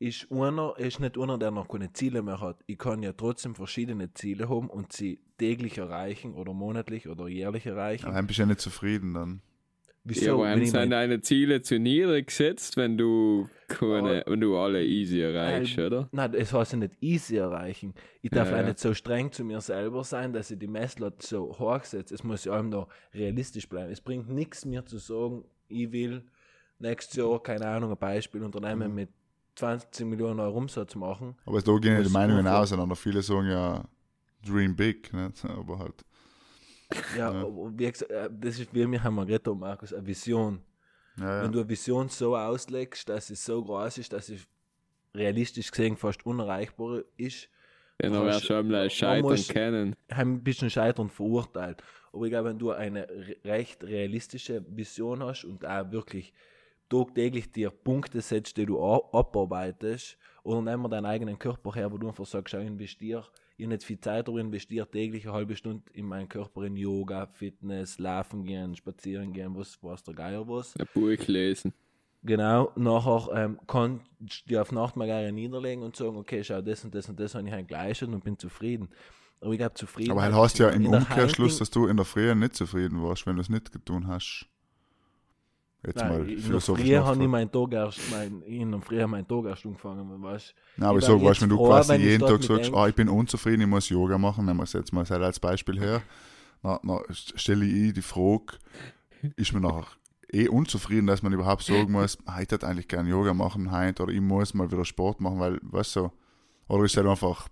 [0.00, 2.64] ist einer, ist nicht einer, der noch keine Ziele mehr hat.
[2.66, 7.66] Ich kann ja trotzdem verschiedene Ziele haben und sie täglich erreichen oder monatlich oder jährlich
[7.66, 8.10] erreichen.
[8.10, 9.42] Dann bist du ja nicht zufrieden dann.
[10.04, 10.24] Wieso?
[10.24, 15.20] ja, aber sind deine Ziele zu niedrig gesetzt, wenn du keine, wenn du alle easy
[15.20, 16.08] erreichst, Ähm, oder?
[16.12, 17.94] Nein, das heißt ja nicht easy erreichen.
[18.22, 18.66] Ich darf Ja, auch ja.
[18.68, 22.14] nicht so streng zu mir selber sein, dass ich die Messlatte so hoch setze.
[22.14, 23.92] Es muss ja allem noch realistisch bleiben.
[23.92, 26.22] Es bringt nichts mir zu sagen, ich will
[26.78, 29.10] nächstes Jahr, keine Ahnung, ein Beispiel, Unternehmen mit
[29.56, 31.36] 20 Millionen Euro Umsatz machen.
[31.44, 32.96] Aber da gehen ja die Meinungen auseinander.
[32.96, 33.84] Viele sagen ja,
[34.46, 35.30] dream big, ne?
[35.44, 36.04] aber halt.
[37.16, 37.46] Ja, Ja.
[37.78, 40.60] wie gesagt, äh, das ist wie wir haben mal geredet, Markus, eine Vision.
[41.18, 41.42] Ja, ja.
[41.44, 44.38] Wenn du eine Vision so auslegst, dass sie so groß ist, dass sie
[45.14, 47.48] realistisch gesehen fast unerreichbar ist,
[47.98, 49.96] Dann kannst- wirst du einmal scheitern können.
[50.08, 51.82] ein bisschen scheitern verurteilt.
[52.12, 56.32] Aber ich glaube, wenn du eine re- recht realistische Vision hast und auch wirklich
[56.88, 58.82] tagtäglich dir Punkte setzt, die du
[59.12, 60.16] abarbeitest,
[60.50, 63.24] oder nimm mal deinen eigenen Körper her, wo du einfach sagst, schau, ich investiere,
[63.56, 66.64] ich habe nicht viel Zeit, aber ich investiere täglich eine halbe Stunde in meinen Körper,
[66.64, 70.74] in Yoga, Fitness, Laufen gehen, Spazieren gehen, was, was der Geier was.
[70.76, 71.72] Ein Buch lesen.
[72.22, 74.04] Genau, nachher ähm, kannst
[74.44, 77.18] du dir auf Nacht mal gerne niederlegen und sagen, okay, schau, das und das und
[77.18, 78.90] das habe ich halt geleistet und bin zufrieden.
[79.40, 80.10] Aber ich glaube, zufrieden.
[80.10, 83.36] aber halt heißt ja im Umkehrschluss, dass du in der Früh nicht zufrieden warst, wenn
[83.36, 84.49] du es nicht getan hast.
[85.86, 89.26] Jetzt Nein, mal philosophisch Früh habe ich meinen Tag erst, mein, in der Früh meinen
[89.26, 92.02] Tag erst angefangen, weißt Nein, aber Ich ich war sag, weißt, wenn du quasi ich
[92.02, 94.92] jeden Tag sagst, ah, ich bin unzufrieden, ich muss Yoga machen, nehmen wir es jetzt
[94.92, 96.02] mal als Beispiel her,
[96.62, 98.58] dann, dann stelle ich die Frage,
[99.36, 99.86] ist man nachher
[100.32, 104.02] eh unzufrieden, dass man überhaupt sagen muss, ah, ich hätte eigentlich gerne Yoga machen heute
[104.02, 106.10] oder ich muss mal wieder Sport machen, weil, weißt du,
[106.68, 107.48] oder ist halt einfach,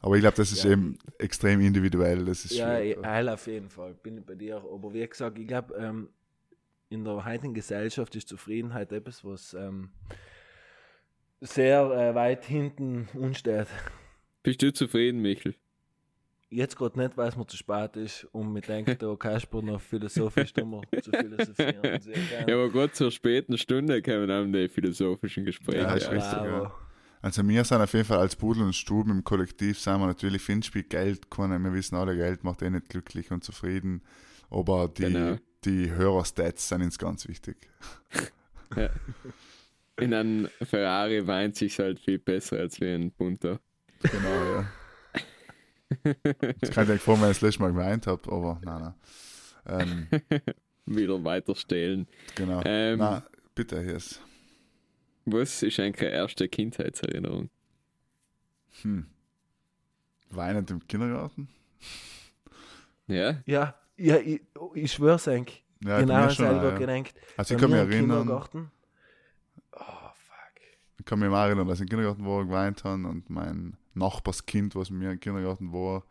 [0.00, 0.72] aber ich glaube, das ist Ja.
[0.72, 4.56] eben extrem individuell, das ist Ja, ich, auf jeden Fall, bin ich bei dir.
[4.56, 6.10] Aber wie gesagt, ich glaube, ähm,
[6.94, 9.90] in der heutigen Gesellschaft ist Zufriedenheit etwas, was ähm,
[11.40, 13.66] sehr äh, weit hinten unsteht.
[14.42, 15.54] Bist du zufrieden, Michel?
[16.50, 19.80] Jetzt gerade nicht, weil es mir zu spät ist und mir denkt, der Kasper noch
[19.80, 22.00] philosophisch dummer zu philosophieren.
[22.46, 25.78] Ja, aber gerade zur späten Stunde kommen dann die philosophischen Gespräche.
[25.82, 26.38] Ja, ist richtig, ja.
[26.44, 26.74] aber-
[27.22, 30.42] Also wir sind auf jeden Fall als Pudel und Stuben im Kollektiv, sind wir natürlich
[30.42, 34.02] Finspiel Geld, keine, wir wissen alle, Geld macht eh nicht glücklich und zufrieden,
[34.50, 35.36] aber die, Genau.
[35.64, 37.56] Die Hörerstats sind uns ganz wichtig.
[40.00, 43.60] In einem Ferrari weint sich halt viel besser als wie ein bunter.
[44.02, 44.66] Genau, ja.
[46.60, 48.94] Ich kann dir vor, wenn ich das letzte Mal geweint habe, aber nein, nein.
[49.66, 50.08] Ähm,
[50.86, 52.06] Wieder weiter stehlen.
[52.34, 52.60] genau.
[52.64, 53.22] Ähm, Nein,
[53.54, 54.20] bitte, hier ist.
[55.24, 57.48] Was ist eigentlich eine erste Kindheitserinnerung?
[58.82, 59.06] Hm.
[60.30, 61.48] Weinend im Kindergarten?
[63.06, 64.42] Ja, Ja, ja ich,
[64.74, 65.64] ich schwör's eigentlich.
[65.84, 66.78] Ja, genau selber ja.
[66.78, 67.14] gedenkt.
[67.36, 68.28] Also ich kann mich erinnern.
[68.28, 68.64] Oh, fuck.
[70.98, 74.74] ich kann mich mal erinnern, dass ich im Kindergarten war, geweint habe und mein Nachbarskind,
[74.76, 76.04] was mit mir im Kindergarten war,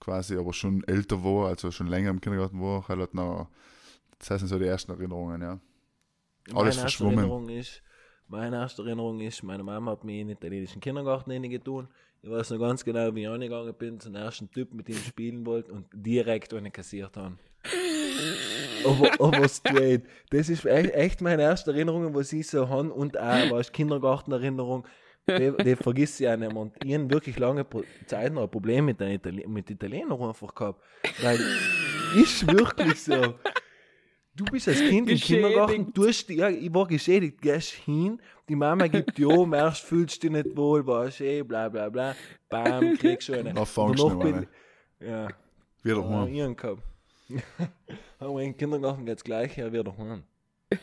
[0.00, 3.48] quasi aber schon älter war, also schon länger im Kindergarten war, halt hat noch,
[4.18, 5.60] das heißt so die ersten Erinnerungen, ja.
[6.48, 7.18] Alles meine erste verschwommen.
[7.18, 7.82] Erinnerung ist,
[8.28, 11.88] meine erste Erinnerung ist, meine Mama hat mich in den italienischen Kindergarten hineingetun.
[12.26, 15.06] Ich weiß noch ganz genau, wie ich angegangen bin, zum ersten Typ, mit dem ich
[15.06, 17.38] spielen wollte und direkt eine kassiert haben.
[18.84, 20.02] aber, aber straight.
[20.30, 24.84] Das ist echt, echt meine erste Erinnerung, was ich so habe und auch was Kindergartenerinnerung.
[25.28, 26.60] Die, die vergisst ich auch nicht mehr.
[26.60, 30.20] Und ich habe wirklich lange Pro Zeit noch ein Problem mit den Itali mit Italienern
[30.20, 30.82] einfach gehabt.
[31.22, 31.38] Weil
[32.16, 33.34] ist wirklich so.
[34.34, 35.26] Du bist als Kind im Geschädigt.
[35.26, 40.22] Kindergarten, tust, ja, ich war geschädigt, gehst hin, die Mama gibt ja, am erst fühlst
[40.22, 42.14] du dich nicht wohl, warst eh, bla bla bla,
[42.48, 43.52] bam, kriegst du eine.
[43.54, 44.46] Dann fangst du noch bin-.
[45.00, 45.28] Ja,
[45.82, 46.28] Wieder ja, heim.
[46.34, 46.82] ihren gehabt.
[48.18, 49.92] Aber im Kindergarten geht es gleich her, wieder.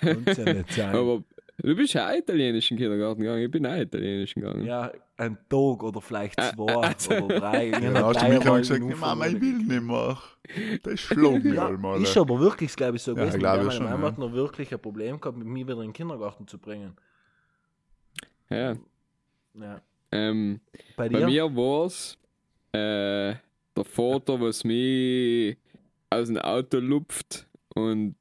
[0.02, 0.96] Kann's ja nicht sein.
[0.96, 1.24] aber
[1.58, 3.44] du bist auch italienischen Kindergarten gegangen.
[3.44, 4.66] Ich bin auch italienischen gegangen.
[4.66, 7.68] ja, ein Tag oder vielleicht Äh, zwei also- oder drei.
[7.70, 10.18] Ja, dann hast du mich gesagt, den nee, Mama, ich will nicht mehr.
[10.84, 12.02] Das schlug mich Ja, einmal.
[12.02, 13.40] ist aber wirklich, glaube ich, so Ja, gewesen.
[13.40, 14.12] glaub weil ich meine schon, Mama ja.
[14.12, 16.96] hat noch wirklich ein Problem gehabt, mit mir wieder in den Kindergarten zu bringen.
[18.54, 18.76] Ja.
[19.56, 19.82] Ja.
[20.12, 20.60] Ähm,
[20.96, 21.20] Bei dir?
[21.20, 22.18] bei mir war es
[22.72, 23.36] äh,
[23.76, 25.58] der Vater, was mich
[26.10, 28.16] aus dem Auto lupft und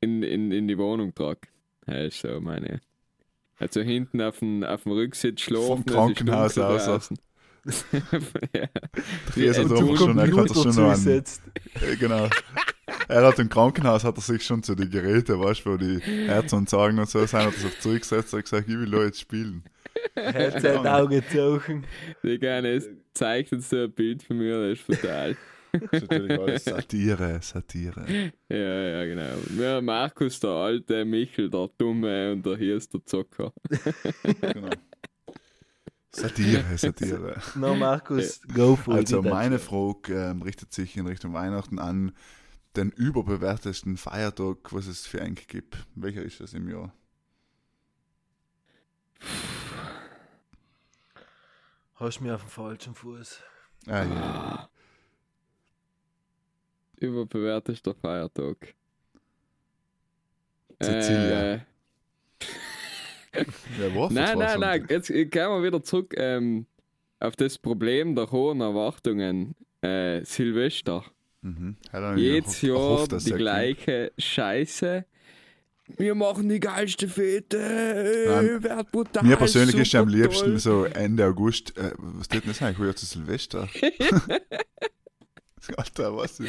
[0.00, 1.48] in, in, in die Wohnung tragt.
[1.86, 2.80] Ja, ist so meine.
[3.58, 5.84] Also hinten auf dem, auf dem Rücksitz schlafen.
[5.84, 6.84] Vom Krankenhaus aus.
[6.84, 7.18] draußen.
[8.54, 8.62] ja.
[8.62, 12.28] Hat Ja, einfach schon, er hat das schon noch äh, genau.
[13.08, 16.00] Er hat im Krankenhaus, hat er sich schon zu den Geräten, weißt du, wo die
[16.26, 19.02] Ärzte und sagen und so, sind, hat er sich zurückgesetzt und gesagt, ich will da
[19.04, 19.64] jetzt spielen.
[20.14, 21.84] Er hat sein Auge gezogen.
[22.22, 25.36] Die gerne, es zeigt uns so ein Bild von mir, das ist brutal.
[25.72, 28.04] Das ist natürlich alles Satire, Satire.
[28.48, 29.36] ja, ja, genau.
[29.58, 33.52] Ja, Markus, der alte, Michel, der Dumme und der hier ist der Zocker.
[34.40, 34.70] Genau.
[36.12, 37.36] Satire, Satire.
[37.56, 39.24] No, Markus, go for Also it.
[39.24, 42.12] meine Frage ähm, richtet sich in Richtung Weihnachten an
[42.76, 45.78] den überbewertesten Feiertag, was es für einen gibt.
[45.94, 46.92] Welcher ist das im Jahr?
[51.94, 53.40] Hast mich auf dem falschen Fuß.
[53.86, 54.68] Ah, ja.
[56.96, 58.74] Überbewerteter Feiertag.
[60.82, 61.60] Sizilien.
[61.60, 61.60] Äh,
[63.78, 66.66] Wer war nein, nein, nein, jetzt gehen wir wieder zurück ähm,
[67.20, 69.54] auf das Problem der hohen Erwartungen.
[69.80, 71.04] Äh, Silvester.
[71.44, 71.76] Mhm.
[72.16, 75.04] Jedes Jahr die gleiche Scheiße.
[75.98, 77.58] Wir machen die geilste Fete,
[78.62, 79.22] wird brutal.
[79.22, 80.58] Mir persönlich ist ja am liebsten toll.
[80.58, 82.78] so Ende August, äh, was tut denn das eigentlich?
[82.78, 83.68] Heuer zu Silvester?
[85.76, 86.42] Alter, was?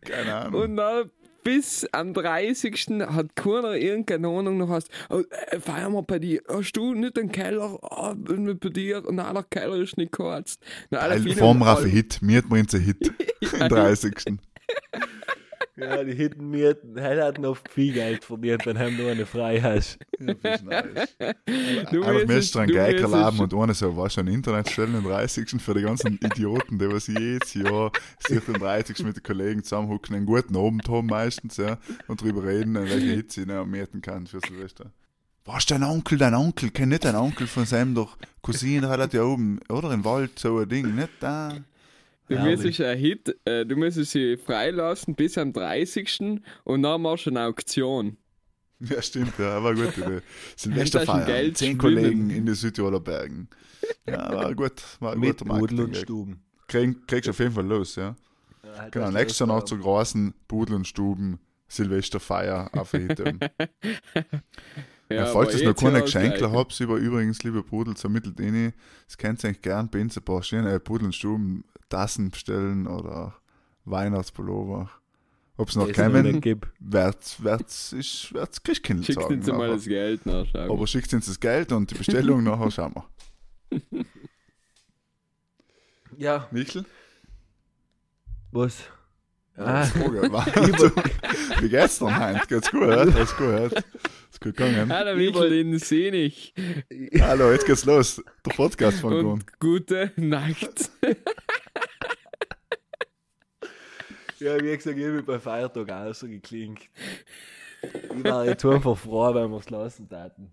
[0.00, 0.62] Keine Ahnung.
[0.62, 1.10] Und dann
[1.42, 2.86] bis am 30.
[3.08, 4.88] hat keiner irgendeine Ahnung noch hast.
[5.08, 6.40] Oh, äh, feiern wir bei dir.
[6.48, 7.78] Hast du nicht den Keller?
[7.82, 9.02] Ah, bin bei dir.
[9.10, 10.62] Nein, der Keller ist nicht geheizt.
[10.90, 13.12] Nein, alle Weil vielen- Vom Raffi Hit, mir hat man einen Hit.
[13.60, 14.14] Am 30.
[15.80, 19.60] Ja, die hätten mir, er hat noch viel Geld verdient, wenn er nur eine frei
[19.60, 19.98] hast.
[20.18, 21.16] Ja, das ist nice.
[21.90, 25.60] Du Einfach es- dran Geiger laden und ohne so, was schon Internet stellen den 30.
[25.60, 27.90] für die ganzen Idioten, die was jedes Jahr
[28.26, 29.04] sich den 30.
[29.04, 33.36] mit den Kollegen zusammenhucken, einen guten Abend haben meistens, ja, und drüber reden, welche Hits
[33.36, 34.90] ich noch mieten kann für Silvester.
[35.46, 39.22] Was dein Onkel, dein Onkel, kenn nicht dein Onkel von seinem doch Cousine hat ja
[39.24, 41.54] oben, oder im Wald so ein Ding, nicht da.
[42.30, 42.62] Du Herrlich.
[42.62, 46.40] müsstest ein Hit, äh, du müsstest sie freilassen bis am 30.
[46.62, 48.18] und dann machst du eine Auktion.
[48.78, 49.92] Ja, stimmt, ja, aber gut.
[50.54, 51.76] Silvesterfeier, zehn.
[51.76, 53.48] Kollegen in den Südtiroler Bergen.
[54.06, 55.96] Ja, war gut, war ein Mit guter Pudel und.
[55.96, 56.44] Stuben.
[56.68, 58.14] Krieg, kriegst du auf jeden Fall los, ja.
[58.64, 62.94] Ja, halt Genau, nächstes Jahr noch zu großen Pudel und Stuben, Silvesterfeier auf.
[65.12, 69.42] Ja, falls ihr noch keine Geschenke habt, über übrigens, liebe Pudel, so mittelt das könnt
[69.42, 73.34] ihr eigentlich gern bei uns ein paar schöne Pudel und Stuben Tassen bestellen oder
[73.84, 74.90] Weihnachtspullover.
[75.58, 75.92] Ob es noch
[76.40, 76.68] gibt.
[76.80, 79.34] wird's, wird's, ist, wird's Christkind Schickst sagen.
[79.34, 80.54] uns mal aber- das Geld nach.
[80.54, 84.04] aber schickt uns das Geld und die Bestellung nachher schauen wir.
[86.16, 86.84] Ja, Michel?
[88.52, 88.84] was?
[89.60, 90.22] Ja, Ah, Frage.
[91.60, 92.46] Wie geht's dir heute?
[92.48, 92.82] Geht's gut?
[92.82, 93.72] Alles gut?
[94.30, 94.90] Ist gut gegangen?
[94.90, 96.54] Hallo Michel in Sinich
[97.20, 98.22] Hallo, jetzt geht's los.
[98.46, 99.26] Der Podcast von Grund.
[99.26, 100.90] und gute Nacht.
[104.38, 106.80] ja, wie gesagt, ich habe bei Feiertag auch so geklingt.
[107.82, 110.50] Ich war jetzt einfach froh, wenn wir es lassen taten.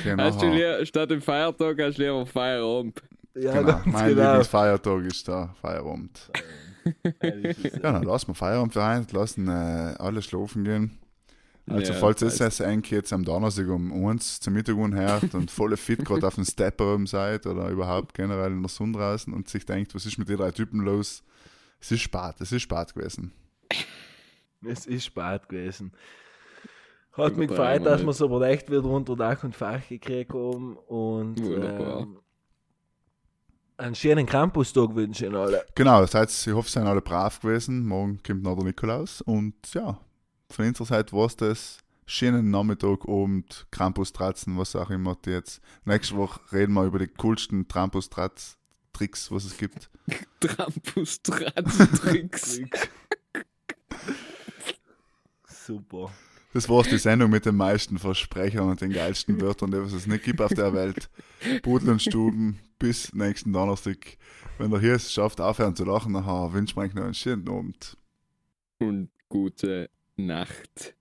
[0.00, 3.02] Okay, Hast du lieber, statt dem Feiertag hast du lieber Feierabend.
[3.34, 3.66] Ja, genau.
[3.66, 4.22] ganz Mein genau.
[4.22, 6.30] Lieblingsfeiertag ist der Feierabend.
[7.22, 10.98] Ja, dann lassen wir Feierabend vereint, lassen äh, alle schlafen gehen.
[11.66, 15.76] Also Ja, falls es eigentlich jetzt am Donnerstag um uns zum Mittag hört und voll
[15.76, 19.48] fit gerade auf dem Stepper oben seid oder überhaupt generell in der Sonne draußen und
[19.48, 21.22] sich denkt, was ist mit den drei Typen los?
[21.80, 23.32] Es ist spät, es ist spät gewesen.
[24.62, 25.92] Es ist spät gewesen.
[27.12, 30.76] Hat mich gefreut, dass wir es aber echt wieder unter Dach und Fach gekriegt haben.
[30.76, 32.00] Und Wunderbar.
[32.00, 32.18] ähm,
[33.76, 35.64] einen schönen Campus-Tag wünsche ich Ihnen alle.
[35.74, 37.86] Genau, das heißt, ich hoffe, sie sind alle brav gewesen.
[37.86, 39.98] Morgen kommt noch der Nikolaus und ja,
[40.50, 41.78] von unserer Seite war es das.
[42.06, 45.16] Schönen Nachmittag, Abend, Krampus-Tratzen, was auch immer.
[45.24, 45.62] Die jetzt.
[45.84, 49.88] Nächste Woche reden wir über die coolsten Trampus-Tricks, was es gibt.
[50.40, 52.60] Trampus, Tricks.
[55.48, 56.10] Super.
[56.52, 60.24] Das war's, die Sendung mit den meisten Versprechern und den geilsten Wörtern, die es nicht
[60.24, 61.08] gibt auf der Welt.
[61.62, 64.18] Pudel und Stuben, bis nächsten Donnerstag.
[64.58, 67.48] Wenn ihr hier es schafft, aufhören zu lachen, dann wünschen wir euch noch einen schönen
[67.48, 67.96] Abend.
[68.78, 70.94] Und gute Nacht.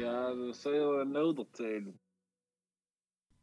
[0.00, 1.98] Ja, Alltså, Så säger nödretid.